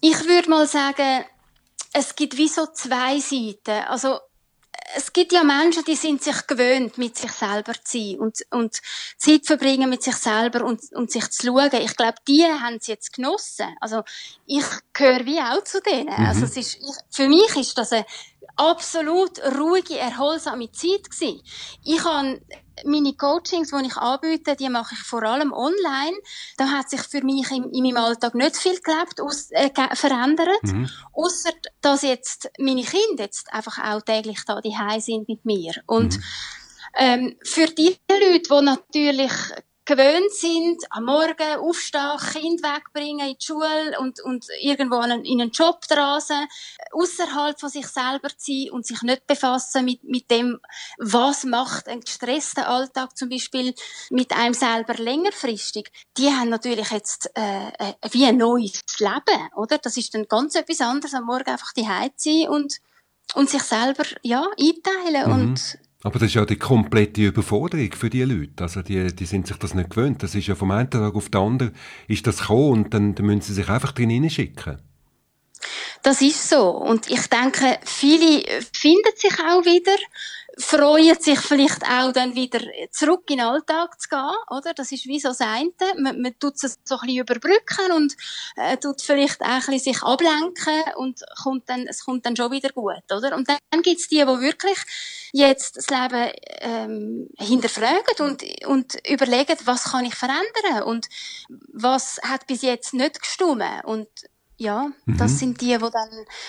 Ich 0.00 0.26
würde 0.26 0.50
mal 0.50 0.66
sagen, 0.66 1.24
es 1.92 2.16
gibt 2.16 2.36
wie 2.36 2.48
so 2.48 2.66
zwei 2.74 3.20
Seiten. 3.20 3.86
Also 3.86 4.18
es 4.96 5.12
gibt 5.12 5.32
ja 5.32 5.42
Menschen, 5.42 5.84
die 5.84 5.96
sind 5.96 6.22
sich 6.22 6.46
gewöhnt, 6.46 6.98
mit 6.98 7.16
sich 7.16 7.32
selber 7.32 7.72
zu 7.82 7.98
sein 7.98 8.18
und, 8.18 8.38
und 8.50 8.80
Zeit 9.16 9.46
verbringen 9.46 9.90
mit 9.90 10.02
sich 10.02 10.14
selber 10.14 10.64
und, 10.64 10.80
und 10.92 11.10
sich 11.10 11.28
zu 11.30 11.46
schauen. 11.46 11.70
Ich 11.80 11.96
glaube, 11.96 12.16
die 12.28 12.44
haben 12.44 12.76
es 12.76 12.86
jetzt 12.86 13.12
genossen. 13.12 13.74
Also, 13.80 14.02
ich 14.46 14.64
gehöre 14.92 15.26
wie 15.26 15.40
auch 15.40 15.64
zu 15.64 15.80
denen. 15.80 16.14
Mhm. 16.16 16.26
Also, 16.26 16.44
es 16.44 16.56
ist, 16.56 16.76
ich, 16.76 16.96
für 17.10 17.28
mich 17.28 17.56
ist 17.56 17.76
das 17.76 17.92
eine 17.92 18.06
absolut 18.56 19.40
ruhige, 19.58 19.98
erholsame 19.98 20.70
Zeit 20.70 21.10
gewesen. 21.10 21.42
Ich 21.84 22.04
habe 22.04 22.40
meine 22.84 23.14
Coachings, 23.14 23.70
die 23.70 23.86
ich 23.86 23.96
anbiete, 23.96 24.56
die 24.56 24.68
mache 24.68 24.94
ich 24.94 25.00
vor 25.00 25.22
allem 25.22 25.52
online. 25.52 26.16
Da 26.56 26.68
hat 26.68 26.90
sich 26.90 27.02
für 27.02 27.22
mich 27.22 27.50
in, 27.50 27.70
in 27.70 27.82
meinem 27.84 27.96
Alltag 27.96 28.34
nicht 28.34 28.56
viel 28.56 28.78
gelebt, 28.80 29.20
aus, 29.20 29.50
äh, 29.50 29.70
verändert. 29.94 30.62
Mhm. 30.62 30.90
Außer, 31.12 31.50
dass 31.80 32.02
jetzt 32.02 32.50
meine 32.58 32.82
Kinder 32.82 33.24
jetzt 33.24 33.52
einfach 33.52 33.78
auch 33.78 34.02
täglich 34.02 34.44
da 34.46 34.60
die 34.60 34.74
sind 35.00 35.28
mit 35.28 35.44
mir. 35.44 35.74
Und, 35.86 36.16
mhm. 36.16 36.22
ähm, 36.96 37.36
für 37.42 37.66
die 37.66 37.96
Leute, 38.10 38.40
die 38.40 38.62
natürlich 38.62 39.32
gewöhnt 39.84 40.32
sind, 40.32 40.82
am 40.90 41.04
Morgen 41.04 41.58
aufstehen, 41.58 42.18
Kind 42.32 42.62
wegbringen 42.62 43.28
in 43.28 43.36
die 43.38 43.44
Schule 43.44 43.98
und, 43.98 44.20
und 44.20 44.46
irgendwo 44.60 45.00
in 45.00 45.12
einen 45.12 45.50
Job 45.50 45.82
draußen, 45.88 46.46
außerhalb 46.92 47.58
von 47.58 47.68
sich 47.68 47.86
selber 47.86 48.28
zu 48.28 48.52
sein 48.52 48.70
und 48.72 48.86
sich 48.86 49.02
nicht 49.02 49.26
befassen 49.26 49.84
mit, 49.84 50.04
mit 50.04 50.30
dem, 50.30 50.60
was 50.98 51.44
macht 51.44 51.88
ein 51.88 52.00
gestresster 52.00 52.68
Alltag 52.68 53.16
zum 53.16 53.28
Beispiel 53.28 53.74
mit 54.10 54.32
einem 54.32 54.54
selber 54.54 54.94
längerfristig. 54.94 55.90
Die 56.16 56.28
haben 56.28 56.48
natürlich 56.48 56.90
jetzt 56.90 57.30
äh, 57.34 57.68
äh, 57.68 57.94
wie 58.10 58.26
ein 58.26 58.38
neues 58.38 58.82
Leben, 58.98 59.48
oder? 59.56 59.78
Das 59.78 59.96
ist 59.96 60.14
dann 60.14 60.26
ganz 60.28 60.54
etwas 60.54 60.80
anderes, 60.80 61.14
am 61.14 61.24
Morgen 61.24 61.50
einfach 61.50 61.72
die 61.72 61.86
zu 62.16 62.30
sein 62.30 62.48
und 62.48 62.80
und 63.34 63.50
sich 63.50 63.62
selber 63.62 64.04
ja 64.22 64.46
einteilen 64.58 65.26
mhm. 65.26 65.48
und 65.48 65.78
aber 66.04 66.18
das 66.18 66.28
ist 66.28 66.34
ja 66.34 66.44
die 66.44 66.56
komplette 66.56 67.22
Überforderung 67.22 67.90
für 67.92 68.10
die 68.10 68.22
Leute. 68.24 68.62
Also 68.62 68.82
die, 68.82 69.06
die 69.16 69.24
sind 69.24 69.46
sich 69.46 69.56
das 69.56 69.72
nicht 69.72 69.88
gewöhnt. 69.88 70.22
Das 70.22 70.34
ist 70.34 70.46
ja 70.46 70.54
vom 70.54 70.70
einen 70.70 70.90
Tag 70.90 71.14
auf 71.14 71.30
den 71.30 71.40
anderen 71.40 71.74
ist 72.08 72.26
das 72.26 72.40
gekommen 72.40 72.84
und 72.84 72.94
dann, 72.94 73.14
dann 73.14 73.24
müssen 73.24 73.40
sie 73.40 73.54
sich 73.54 73.68
einfach 73.70 73.92
drin 73.92 74.10
hineinschicken. 74.10 74.78
Das 76.02 76.20
ist 76.20 76.50
so. 76.50 76.68
Und 76.68 77.10
ich 77.10 77.26
denke, 77.28 77.78
viele 77.84 78.44
finden 78.74 79.16
sich 79.16 79.32
auch 79.40 79.64
wieder 79.64 79.96
freuen 80.58 81.20
sich 81.20 81.40
vielleicht 81.40 81.82
auch 81.84 82.12
dann 82.12 82.34
wieder 82.34 82.60
zurück 82.90 83.24
in 83.30 83.38
den 83.38 83.46
Alltag 83.46 84.00
zu 84.00 84.08
gehen, 84.08 84.30
oder? 84.50 84.74
Das 84.74 84.92
ist 84.92 85.06
wie 85.06 85.18
so 85.18 85.28
das 85.28 85.40
eine. 85.40 85.70
Man, 85.98 86.20
man 86.20 86.38
tut 86.38 86.54
es 86.62 86.78
so 86.84 86.96
ein 86.96 87.00
bisschen 87.06 87.20
überbrücken 87.20 87.92
und 87.94 88.16
äh, 88.56 88.76
tut 88.76 89.02
vielleicht 89.02 89.40
auch 89.40 89.46
ein 89.46 89.60
bisschen 89.66 89.94
sich 89.94 90.02
ablenken 90.02 90.82
und 90.96 91.20
kommt 91.42 91.68
dann, 91.68 91.86
es 91.86 92.04
kommt 92.04 92.24
dann 92.26 92.36
schon 92.36 92.52
wieder 92.52 92.70
gut, 92.70 93.02
oder? 93.10 93.34
Und 93.36 93.48
dann 93.48 93.82
gibt's 93.82 94.08
die, 94.08 94.16
die 94.16 94.26
wirklich 94.26 94.78
jetzt 95.32 95.76
das 95.76 95.88
Leben 95.88 96.32
ähm, 96.60 97.28
hinterfragen 97.38 98.16
und, 98.20 98.42
und 98.66 99.08
überlegen, 99.08 99.56
was 99.64 99.84
kann 99.84 100.04
ich 100.04 100.14
verändern 100.14 100.84
und 100.84 101.08
was 101.72 102.20
hat 102.22 102.46
bis 102.46 102.62
jetzt 102.62 102.94
nicht 102.94 103.20
gestummen 103.20 103.80
und 103.84 104.08
ja, 104.56 104.90
mhm. 105.04 105.16
das 105.16 105.38
sind 105.38 105.60
die, 105.60 105.80
wo 105.80 105.88
dann 105.88 106.08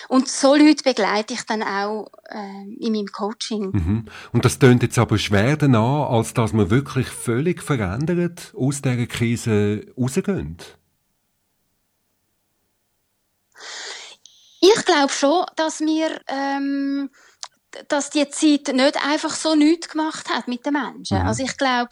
und 0.10 0.28
so 0.28 0.56
Leute 0.56 0.84
begleite 0.84 1.34
ich 1.34 1.44
dann 1.44 1.64
auch 1.64 2.08
äh, 2.30 2.64
in 2.80 2.94
meinem 2.94 3.08
Coaching. 3.08 3.72
Mhm. 3.72 4.06
Und 4.32 4.46
das 4.46 4.60
tönt 4.60 4.84
jetzt 4.84 4.98
aber 4.98 5.18
schwer 5.18 5.58
danach, 5.58 6.10
als 6.12 6.34
dass 6.34 6.54
man 6.54 6.70
wirklich 6.70 7.08
völlig 7.08 7.64
verändert 7.64 8.54
aus 8.56 8.82
dieser 8.82 9.08
Krise 9.08 9.88
rausgehen. 9.98 10.58
Ich 14.62 14.86
glaube 14.86 15.12
schon, 15.12 15.46
dass 15.56 15.80
wir 15.80 16.22
ähm, 16.28 17.10
dass 17.88 18.10
die 18.10 18.28
Zeit 18.30 18.74
nicht 18.74 19.06
einfach 19.06 19.36
so 19.36 19.56
nichts 19.56 19.90
gemacht 19.90 20.30
hat 20.30 20.48
mit 20.48 20.66
den 20.66 20.74
Menschen. 20.74 21.20
Mhm. 21.20 21.28
Also 21.28 21.44
ich 21.44 21.58
glaube, 21.58 21.90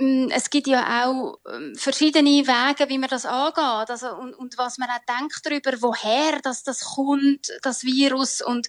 es 0.00 0.48
gibt 0.50 0.68
ja 0.68 1.04
auch 1.04 1.38
ähm, 1.52 1.74
verschiedene 1.74 2.46
Wege, 2.46 2.88
wie 2.88 2.98
man 2.98 3.08
das 3.08 3.26
angeht, 3.26 3.90
also, 3.90 4.14
und, 4.14 4.32
und 4.34 4.56
was 4.56 4.78
man 4.78 4.88
auch 4.90 5.18
denkt 5.18 5.40
darüber, 5.44 5.72
woher 5.82 6.38
das, 6.40 6.62
das 6.62 6.94
kommt, 6.94 7.50
das 7.62 7.82
Virus, 7.82 8.40
und 8.40 8.68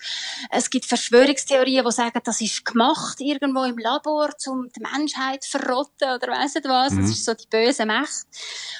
es 0.49 0.71
gibt 0.71 0.85
Verschwörungstheorien, 0.85 1.85
die 1.85 1.91
sagen, 1.91 2.19
das 2.23 2.41
ist 2.41 2.65
gemacht 2.65 3.21
irgendwo 3.21 3.63
im 3.63 3.77
Labor, 3.77 4.29
um 4.47 4.69
die 4.75 4.81
Menschheit 4.81 5.43
zu 5.43 5.59
verrotten, 5.59 6.15
oder 6.15 6.29
weiss 6.29 6.55
nicht 6.55 6.67
was, 6.67 6.93
mhm. 6.93 7.01
das 7.01 7.11
ist 7.11 7.25
so 7.25 7.35
die 7.35 7.47
böse 7.47 7.85
Macht. 7.85 8.25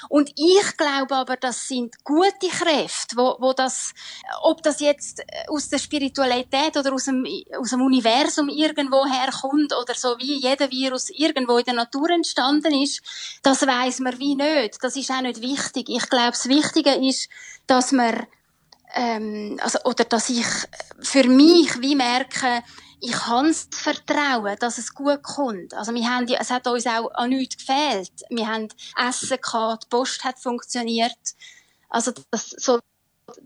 Und 0.10 0.32
ich 0.36 0.76
glaube 0.76 1.18
aber, 1.18 1.38
das 1.38 1.68
sind 1.68 2.04
gute 2.04 2.48
Kräfte, 2.50 3.16
wo, 3.16 3.36
wo 3.40 3.54
das, 3.54 3.94
ob 4.42 4.64
das 4.64 4.80
jetzt 4.80 5.22
aus 5.50 5.70
der 5.70 5.78
Spiritualität 5.78 6.76
oder 6.78 6.94
aus 6.94 7.06
dem, 7.06 7.28
aus 7.60 7.70
dem 7.70 7.82
Universum 7.82 8.50
irgendwo 8.50 9.06
herkommt, 9.06 9.72
oder 9.80 9.94
so 9.94 10.18
wie 10.18 10.40
jeder 10.40 10.72
Virus 10.72 11.12
irgendwo 11.12 11.58
in 11.58 11.66
der 11.66 11.76
Natur 11.76 12.10
entstanden 12.40 12.82
ist, 12.82 13.02
das 13.44 13.66
weiß 13.66 14.00
man 14.00 14.20
wie 14.20 14.36
nicht. 14.36 14.84
Das 14.84 14.96
ist 14.96 15.12
auch 15.12 15.22
nicht 15.22 15.42
wichtig. 15.42 15.90
Ich 15.90 16.10
glaube, 16.10 16.32
das 16.32 16.48
Wichtige 16.48 16.96
ist, 16.96 17.30
dass 17.68 17.92
man 17.92 18.26
ähm, 18.96 19.60
also, 19.62 19.80
oder 19.84 20.04
dass 20.04 20.30
ich 20.30 20.46
für 21.02 21.26
mich 21.26 21.80
wie 21.82 21.96
merke, 21.96 22.64
ich 23.02 23.12
kann 23.12 23.48
es 23.48 23.68
vertrauen, 23.72 24.58
dass 24.60 24.78
es 24.78 24.94
gut 24.94 25.24
kommt. 25.24 25.74
Also 25.74 25.94
wir 25.94 26.04
haben, 26.10 26.28
es 26.28 26.50
hat 26.50 26.68
uns 26.68 26.86
auch 26.86 27.10
an 27.14 27.30
nichts 27.30 27.58
gefehlt. 27.58 28.12
Wir 28.30 28.48
haben 28.48 28.68
Essen 28.98 29.38
gehabt, 29.42 29.84
die 29.84 29.88
Post 29.90 30.24
hat 30.24 30.40
funktioniert. 30.40 31.18
Also 31.90 32.12
das, 32.32 32.50
so 32.50 32.80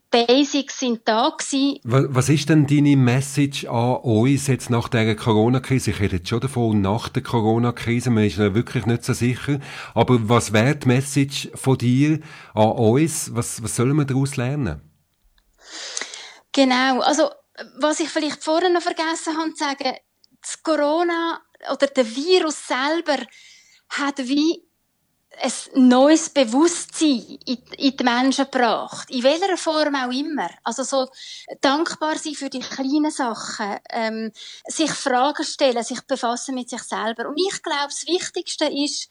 Basics 0.10 0.80
sind 0.80 1.02
da 1.06 1.30
gewesen. 1.38 1.80
Was 1.84 2.30
ist 2.30 2.50
denn 2.50 2.68
deine 2.68 2.96
Message 2.96 3.66
an 3.66 3.98
uns 3.98 4.48
jetzt 4.48 4.70
nach 4.70 4.88
der 4.90 5.16
Corona-Krise? 5.16 5.92
Ich 5.92 6.00
rede 6.00 6.18
jetzt 6.18 6.30
schon 6.30 6.40
davon, 6.40 6.82
nach 6.82 7.10
der 7.10 7.24
Corona-Krise, 7.24 8.10
man 8.10 8.26
ist 8.26 8.38
ja 8.38 8.54
wirklich 8.54 8.86
nicht 8.86 9.04
so 9.04 9.14
sicher. 9.14 9.60
Aber 9.94 10.30
was 10.30 10.54
wäre 10.54 10.76
die 10.76 10.88
Message 10.88 11.50
von 11.56 11.78
dir 11.78 12.20
an 12.54 12.72
uns? 12.72 13.34
Was, 13.34 13.64
was 13.64 13.76
sollen 13.76 13.96
wir 13.96 14.06
daraus 14.06 14.36
lernen? 14.36 14.82
Genau, 16.52 17.02
also 17.02 17.30
was 17.80 18.00
ich 18.00 18.10
vielleicht 18.10 18.44
vorher 18.44 18.70
noch 18.70 18.82
vergessen 18.82 19.38
habe 19.38 19.54
zu 19.54 19.64
sagen, 19.64 19.96
das 20.42 20.62
Corona 20.62 21.42
oder 21.72 21.88
der 21.88 22.06
Virus 22.06 22.68
selber 22.68 23.18
hat 23.90 24.18
wie 24.20 24.64
ein 25.42 25.88
neues 25.88 26.30
Bewusstsein 26.30 27.40
in, 27.46 27.58
die 27.78 28.04
Menschen 28.04 28.46
gebracht. 28.46 29.10
In 29.10 29.24
welcher 29.24 29.58
Form 29.58 29.96
auch 29.96 30.12
immer. 30.12 30.50
Also 30.64 30.84
so 30.84 31.08
dankbar 31.62 32.18
sein 32.18 32.36
für 32.36 32.50
die 32.50 32.60
kleinen 32.60 33.12
Sachen, 33.12 33.78
ähm, 33.90 34.32
sich 34.68 34.92
Fragen 34.92 35.44
stellen, 35.44 35.84
sich 35.84 36.02
befassen 36.02 36.56
mit 36.56 36.70
sich 36.70 36.84
selber. 36.84 37.28
Und 37.28 37.38
ich 37.38 37.62
glaube, 37.62 37.88
das 37.88 38.06
Wichtigste 38.08 38.66
ist, 38.66 39.10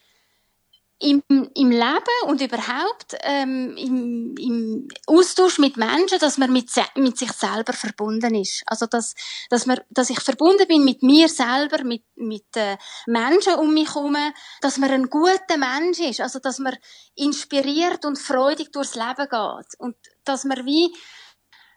im, 1.03 1.22
im 1.28 1.70
Leben 1.70 2.22
und 2.26 2.40
überhaupt 2.40 3.16
ähm, 3.22 3.76
im, 3.76 4.34
im 4.38 4.88
Austausch 5.07 5.59
mit 5.59 5.76
Menschen, 5.76 6.18
dass 6.20 6.38
man 6.38 6.53
mit, 6.53 6.70
mit 6.96 7.18
sich 7.18 7.32
selber 7.32 7.72
verbunden 7.72 8.34
ist. 8.34 8.62
Also 8.66 8.86
dass, 8.86 9.14
dass, 9.50 9.66
man, 9.66 9.80
dass 9.90 10.11
ich 10.11 10.20
verbunden 10.20 10.66
bin 10.68 10.84
mit 10.84 11.03
mir 11.03 11.28
selber, 11.28 11.82
mit, 11.84 12.05
mit 12.14 12.57
äh, 12.57 12.76
Menschen 13.07 13.55
um 13.55 13.74
mich 13.74 13.94
herum, 13.94 14.16
dass 14.61 14.78
man 14.78 14.90
ein 14.90 15.11
guter 15.11 15.57
Mensch 15.57 15.98
ist, 15.98 16.20
also 16.20 16.38
dass 16.38 16.59
man 16.59 16.76
inspiriert 17.16 18.05
und 18.05 18.18
freudig 18.18 18.70
durchs 18.72 18.94
Leben 18.94 19.28
geht 19.28 19.78
und 19.78 19.96
dass 20.24 20.44
man 20.44 20.64
wie 20.64 20.94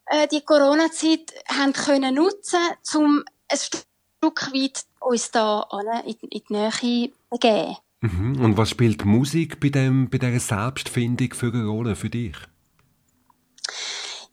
äh, 0.06 0.28
die 0.28 0.42
Corona-Zeit 0.42 1.34
haben 1.50 1.74
können 1.74 2.16
nutzen, 2.16 2.60
um 2.96 3.24
ein 3.50 3.58
Stück 3.58 4.54
weit 4.54 4.86
uns 5.00 5.32
da 5.32 5.68
in, 6.06 6.16
in 6.30 6.30
die 6.30 6.44
Nähe 6.50 6.72
zu 6.72 7.14
begeben. 7.30 7.78
Mhm. 8.02 8.40
Und 8.44 8.58
was 8.58 8.70
spielt 8.70 9.06
Musik 9.06 9.60
bei, 9.60 9.70
dem, 9.70 10.10
bei 10.10 10.18
dieser 10.18 10.40
Selbstfindung 10.40 11.34
für 11.34 11.54
eine 11.54 11.66
Rolle 11.66 11.96
für 11.96 12.10
dich? 12.10 12.36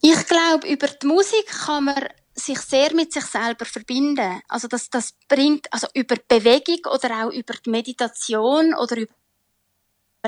Ich 0.01 0.27
glaube, 0.27 0.67
über 0.69 0.89
die 0.89 1.07
Musik 1.07 1.47
kann 1.47 1.85
man 1.85 2.05
sich 2.35 2.59
sehr 2.59 2.95
mit 2.95 3.13
sich 3.13 3.25
selber 3.25 3.65
verbinden. 3.65 4.41
Also 4.49 4.69
das, 4.69 4.91
das 4.91 5.15
bringt, 5.29 5.73
also 5.73 5.87
über 5.95 6.17
Bewegung 6.29 6.93
oder 6.93 7.25
auch 7.27 7.33
über 7.33 7.55
die 7.65 7.71
Meditation 7.71 8.75
oder 8.75 8.97
über 8.97 9.15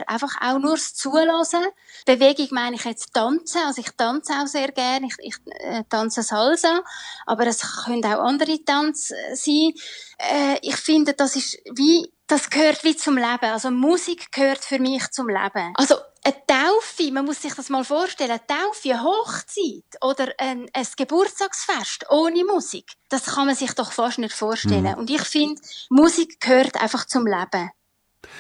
einfach 0.07 0.41
auch 0.41 0.59
nur 0.59 0.75
das 0.75 0.95
Zulassen. 0.95 1.65
Bewegung 2.05 2.49
meine 2.51 2.77
ich 2.77 2.85
jetzt 2.85 3.13
tanzen. 3.13 3.63
Also 3.65 3.81
ich 3.81 3.91
tanze 3.97 4.33
auch 4.33 4.47
sehr 4.47 4.73
gerne. 4.73 5.07
Ich, 5.07 5.17
ich 5.19 5.37
äh, 5.61 5.85
tanze 5.89 6.23
Salsa. 6.23 6.83
Aber 7.27 7.47
es 7.47 7.63
können 7.85 8.05
auch 8.05 8.25
andere 8.25 8.65
Tanz 8.65 9.13
sein. 9.35 9.73
Äh, 10.19 10.59
ich 10.63 10.77
finde, 10.77 11.15
das 11.15 11.37
ist 11.37 11.59
wie, 11.75 12.13
das 12.27 12.51
gehört 12.51 12.85
wie 12.85 12.97
zum 12.97 13.17
Leben. 13.17 13.45
Also 13.45 13.71
Musik 13.71 14.33
gehört 14.33 14.65
für 14.65 14.79
mich 14.79 15.11
zum 15.11 15.29
Leben. 15.29 15.73
Also 15.77 15.97
eine 16.25 16.35
Taufe, 16.47 17.13
man 17.13 17.27
muss 17.27 17.43
sich 17.43 17.55
das 17.55 17.69
mal 17.69 17.85
vorstellen, 17.85 18.31
eine 18.31 18.47
Taufe, 18.47 18.91
eine 18.91 19.03
Hochzeit 19.03 19.85
oder 20.01 20.33
ein, 20.39 20.67
ein 20.73 20.87
Geburtstagsfest 20.97 22.07
ohne 22.11 22.45
Musik, 22.45 22.93
das 23.11 23.27
kann 23.27 23.47
man 23.47 23.55
sich 23.55 23.73
doch 23.75 23.93
fast 23.93 24.19
nicht 24.19 24.35
vorstellen. 24.35 24.85
Mhm. 24.85 24.99
Und 24.99 25.11
ich 25.11 25.23
finde, 25.23 25.61
Musik 25.91 26.41
gehört 26.41 26.81
einfach 26.81 27.05
zum 27.07 27.27
Leben 27.27 27.71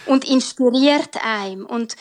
und 0.06 0.24
inspiriert 0.24 1.22
einem 1.22 1.66
und 1.66 1.94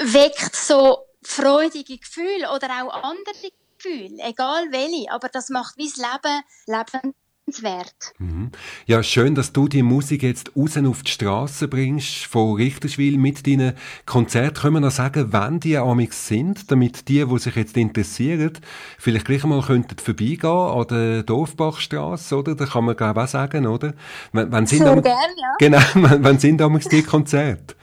weckt 0.00 0.56
so 0.56 1.04
freudige 1.22 1.98
Gefühle 1.98 2.50
oder 2.54 2.68
auch 2.82 3.02
andere 3.02 3.52
Gefühle, 3.76 4.16
egal 4.22 4.72
welche, 4.72 5.10
aber 5.10 5.28
das 5.28 5.50
macht 5.50 5.76
wie 5.76 5.90
das 5.90 5.98
Leben 5.98 6.42
lebend 6.66 7.14
wert. 7.46 8.12
Mhm. 8.18 8.50
Ja, 8.86 9.02
schön, 9.02 9.34
dass 9.34 9.52
du 9.52 9.68
die 9.68 9.82
Musik 9.82 10.22
jetzt 10.22 10.50
raus 10.56 10.76
auf 10.76 11.02
die 11.02 11.10
Straße 11.10 11.68
bringst, 11.68 12.26
von 12.26 12.56
Richterswil 12.56 13.18
mit 13.18 13.46
deinen 13.46 13.74
Konzerten. 14.04 14.60
Können 14.60 14.74
wir 14.74 14.80
noch 14.80 14.90
sagen, 14.90 15.28
wann 15.30 15.60
die 15.60 15.76
amix 15.76 16.26
sind, 16.26 16.70
damit 16.70 17.08
die, 17.08 17.24
die 17.24 17.38
sich 17.38 17.54
jetzt 17.54 17.76
interessieren, 17.76 18.52
vielleicht 18.98 19.26
gleich 19.26 19.44
mal 19.44 19.62
könnten 19.62 19.98
vorbeigehen 19.98 20.50
an 20.50 20.86
der 20.88 21.22
Dorfbachstraße, 21.22 22.36
oder? 22.36 22.54
Da 22.54 22.66
kann 22.66 22.84
man 22.84 22.96
glaube 22.96 23.22
auch 23.22 23.28
sagen, 23.28 23.66
oder? 23.66 23.94
Wann, 24.32 24.50
wann 24.50 24.66
sind 24.66 24.82
Sehr 24.82 25.00
gern, 25.00 25.30
ja. 25.36 25.54
Genau, 25.58 25.80
wann, 25.94 26.24
wann 26.24 26.38
sind 26.38 26.60
amix 26.60 26.88
die 26.88 27.02
Konzerte? 27.02 27.76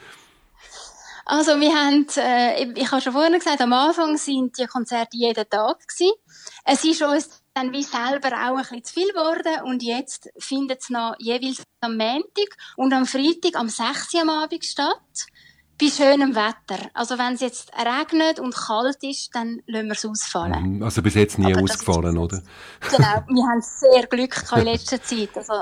Also 1.26 1.52
wir 1.60 1.74
haben, 1.74 2.06
äh, 2.18 2.74
ich 2.78 2.92
habe 2.92 3.02
schon 3.02 3.14
vorhin 3.14 3.34
gesagt, 3.34 3.62
am 3.62 3.72
Anfang 3.72 4.18
sind 4.18 4.58
die 4.58 4.66
Konzerte 4.66 5.16
jeden 5.16 5.50
Tag 5.50 5.88
gewesen. 5.88 6.12
Es 6.66 6.84
ist 6.84 7.02
uns 7.02 7.43
dann 7.54 7.72
wie 7.72 7.84
selber 7.84 8.30
auch 8.48 8.58
ein 8.58 8.62
bisschen 8.62 8.84
zu 8.84 8.94
viel 8.94 9.08
geworden 9.10 9.64
und 9.66 9.84
jetzt 9.84 10.30
findet 10.38 10.82
es 10.82 10.90
noch 10.90 11.16
jeweils 11.20 11.64
am 11.82 11.98
Montag 11.98 12.58
und 12.78 12.94
am 12.94 13.06
Freitag 13.06 13.56
am 13.56 13.70
6 13.70 14.14
Uhr 14.14 14.22
am 14.22 14.30
Abend 14.30 14.66
statt. 14.66 15.28
Bei 15.80 15.88
schönem 15.88 16.36
Wetter. 16.36 16.90
Also 16.94 17.18
wenn 17.18 17.34
es 17.34 17.42
jetzt 17.42 17.72
regnet 17.76 18.40
und 18.40 18.56
kalt 18.56 19.04
ist, 19.04 19.30
dann 19.34 19.62
lassen 19.66 19.88
wir 19.88 19.94
es 19.94 20.06
ausfallen. 20.06 20.76
Mhm, 20.76 20.84
also 20.84 21.02
bis 21.02 21.16
jetzt 21.16 21.40
nie 21.40 21.52
Aber 21.52 21.64
ausgefallen, 21.64 22.18
oder? 22.18 22.44
Genau, 22.92 23.24
wir 23.28 23.44
haben 23.44 23.62
sehr 23.62 24.06
Glück 24.08 24.44
in 24.56 24.64
letzter 24.66 25.02
Zeit. 25.04 25.36
Also, 25.36 25.54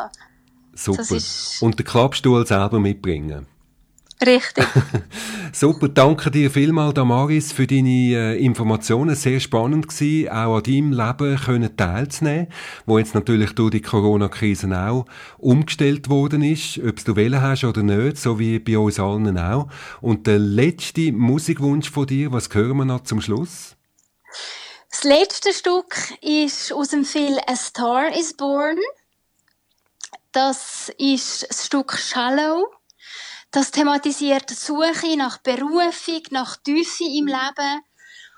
Super. 0.73 1.17
Und 1.61 1.79
den 1.79 1.85
Klappstuhl 1.85 2.45
selber 2.45 2.79
mitbringen. 2.79 3.47
Richtig. 4.25 4.67
Super, 5.53 5.89
danke 5.89 6.29
dir 6.29 6.51
vielmals, 6.51 6.93
Damaris, 6.93 7.51
für 7.51 7.65
deine 7.65 7.89
äh, 7.89 8.45
Informationen. 8.45 9.15
Sehr 9.15 9.39
spannend 9.39 9.87
gewesen, 9.87 10.29
auch 10.29 10.57
an 10.57 10.63
deinem 10.63 10.91
Leben 10.93 11.37
können 11.37 11.75
teilzunehmen, 11.75 12.47
wo 12.85 12.99
jetzt 12.99 13.15
natürlich 13.15 13.53
durch 13.53 13.71
die 13.71 13.81
Corona-Krise 13.81 14.69
auch 14.77 15.05
umgestellt 15.39 16.09
worden 16.09 16.43
ist, 16.43 16.77
ob 16.77 17.03
du 17.03 17.15
wählen 17.15 17.41
hast 17.41 17.63
oder 17.63 17.81
nicht, 17.81 18.17
so 18.17 18.37
wie 18.37 18.59
bei 18.59 18.77
uns 18.77 18.99
allen 18.99 19.37
auch. 19.39 19.67
Und 20.01 20.27
der 20.27 20.37
letzte 20.37 21.11
Musikwunsch 21.11 21.89
von 21.89 22.05
dir, 22.05 22.31
was 22.31 22.53
hören 22.53 22.77
wir 22.77 22.85
noch 22.85 23.03
zum 23.03 23.21
Schluss? 23.21 23.75
Das 24.91 25.03
letzte 25.03 25.51
Stück 25.51 25.95
ist 26.21 26.71
aus 26.73 26.89
dem 26.89 27.05
Film 27.05 27.39
A 27.47 27.55
Star 27.55 28.15
is 28.15 28.33
Born. 28.35 28.77
Das 30.31 30.91
ist 30.97 31.47
das 31.49 31.65
Stück 31.65 31.97
Shallow. 31.97 32.71
Das 33.51 33.71
thematisiert 33.71 34.49
die 34.49 34.53
Suche 34.53 35.17
nach 35.17 35.37
Berufung, 35.39 36.21
nach 36.29 36.55
Tiefe 36.55 37.03
im 37.03 37.27
Leben. 37.27 37.81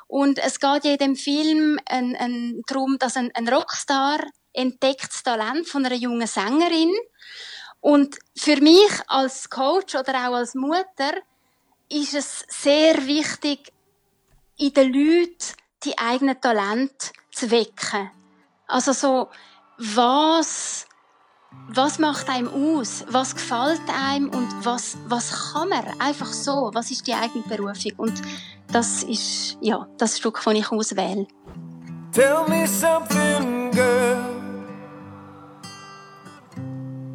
Und 0.08 0.40
es 0.40 0.60
geht 0.60 0.86
ja 0.86 0.92
in 0.92 0.98
dem 0.98 1.16
Film 1.16 1.80
ein, 1.86 2.16
ein, 2.16 2.62
darum, 2.68 2.98
dass 2.98 3.16
ein, 3.16 3.32
ein 3.36 3.48
Rockstar 3.48 4.20
entdeckt 4.54 5.10
das 5.10 5.22
Talent 5.22 5.68
von 5.68 5.86
einer 5.86 5.96
jungen 5.96 6.26
Sängerin. 6.26 6.92
Und 7.80 8.18
für 8.36 8.60
mich 8.60 8.92
als 9.08 9.50
Coach 9.52 9.94
oder 9.94 10.30
auch 10.30 10.36
als 10.36 10.56
Mutter 10.56 11.14
ist 11.90 12.16
es 12.16 12.46
sehr 12.48 13.06
wichtig, 13.06 13.72
in 14.58 14.74
den 14.74 14.94
Leuten 14.94 15.56
die 15.84 15.98
eigenen 15.98 16.42
Talente 16.42 17.12
zu 17.32 17.52
wecken. 17.52 18.10
Also 18.68 18.94
so, 18.94 19.30
was 19.78 20.88
was 21.76 21.98
macht 21.98 22.30
einem 22.30 22.50
aus? 22.50 23.04
Was 23.10 23.34
gefällt 23.36 23.82
einem 23.90 24.30
und 24.30 24.48
was, 24.64 24.98
was 25.08 25.54
kann 25.54 25.70
man? 25.70 25.84
Einfach 26.00 26.32
so. 26.32 26.72
Was 26.74 26.92
ist 26.92 27.08
die 27.08 27.14
eigene 27.14 27.44
Berufung? 27.48 27.94
Und 27.98 28.22
das 28.72 29.04
ist, 29.04 29.58
ja, 29.62 29.88
das 29.98 30.18
Stück, 30.18 30.42
das 30.44 30.54
ich 30.54 30.72
auswähle. 30.72 31.28
Tell 32.12 32.46
me 32.48 32.68
something, 32.68 33.72
girl. 33.72 34.34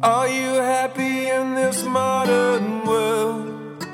Are 0.01 0.27
you 0.27 0.61
happy 0.61 1.29
in 1.29 1.55
this 1.55 1.83
modern 1.83 2.85
world? 2.85 3.85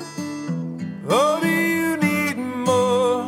Or 1.08 1.40
do 1.40 1.48
you 1.48 1.96
need 1.96 2.36
more? 2.36 3.24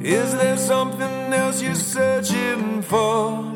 Is 0.00 0.32
there 0.36 0.56
something 0.56 1.32
else 1.32 1.60
you're 1.62 1.74
searching 1.74 2.82
for? 2.82 3.55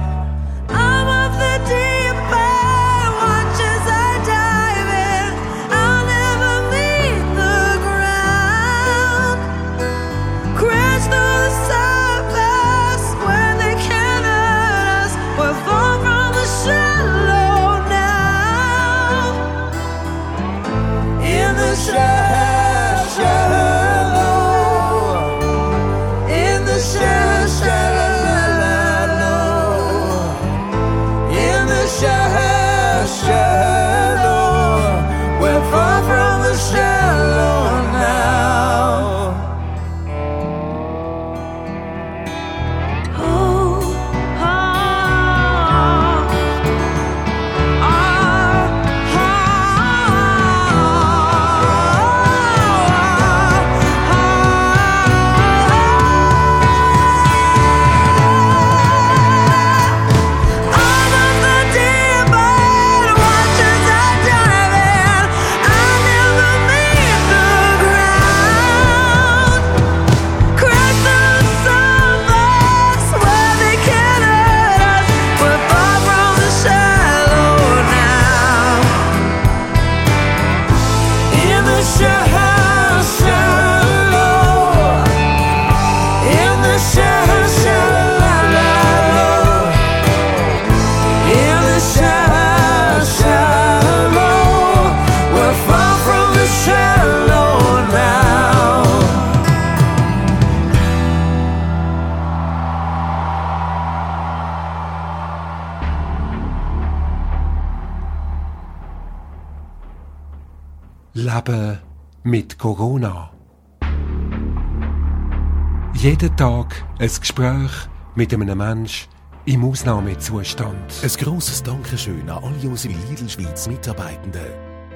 Jeden 116.01 116.35
Tag 116.35 116.83
ein 116.97 117.11
Gespräch 117.19 117.69
mit 118.15 118.33
einem 118.33 118.57
Mensch 118.57 119.07
im 119.45 119.63
Ausnahmezustand. 119.63 120.93
Ein 121.03 121.09
grosses 121.09 121.61
Dankeschön 121.61 122.27
an 122.27 122.43
alle 122.43 122.69
unsere 122.69 122.95
Lidl 123.07 123.29
Schweiz 123.29 123.67
Mitarbeitenden, 123.67 124.47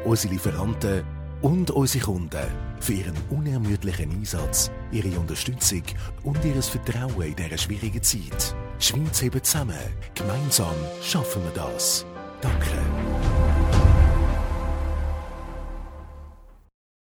unsere 0.04 0.34
Lieferanten 0.34 1.04
und 1.44 1.70
unsere 1.70 2.06
Kunden 2.06 2.48
für 2.80 2.94
ihren 2.94 3.14
unermüdlichen 3.30 4.10
Einsatz, 4.14 4.72
ihre 4.92 5.20
Unterstützung 5.20 5.84
und 6.24 6.44
ihr 6.44 6.60
Vertrauen 6.64 7.22
in 7.22 7.36
dieser 7.36 7.60
schwierigen 7.60 8.02
Zeit. 8.02 8.56
Die 8.80 8.86
Schweiz 8.86 9.22
hebt 9.22 9.46
zusammen. 9.46 9.78
Gemeinsam 10.16 10.74
schaffen 11.04 11.44
wir 11.44 11.52
das. 11.52 12.04
Danke. 12.42 13.45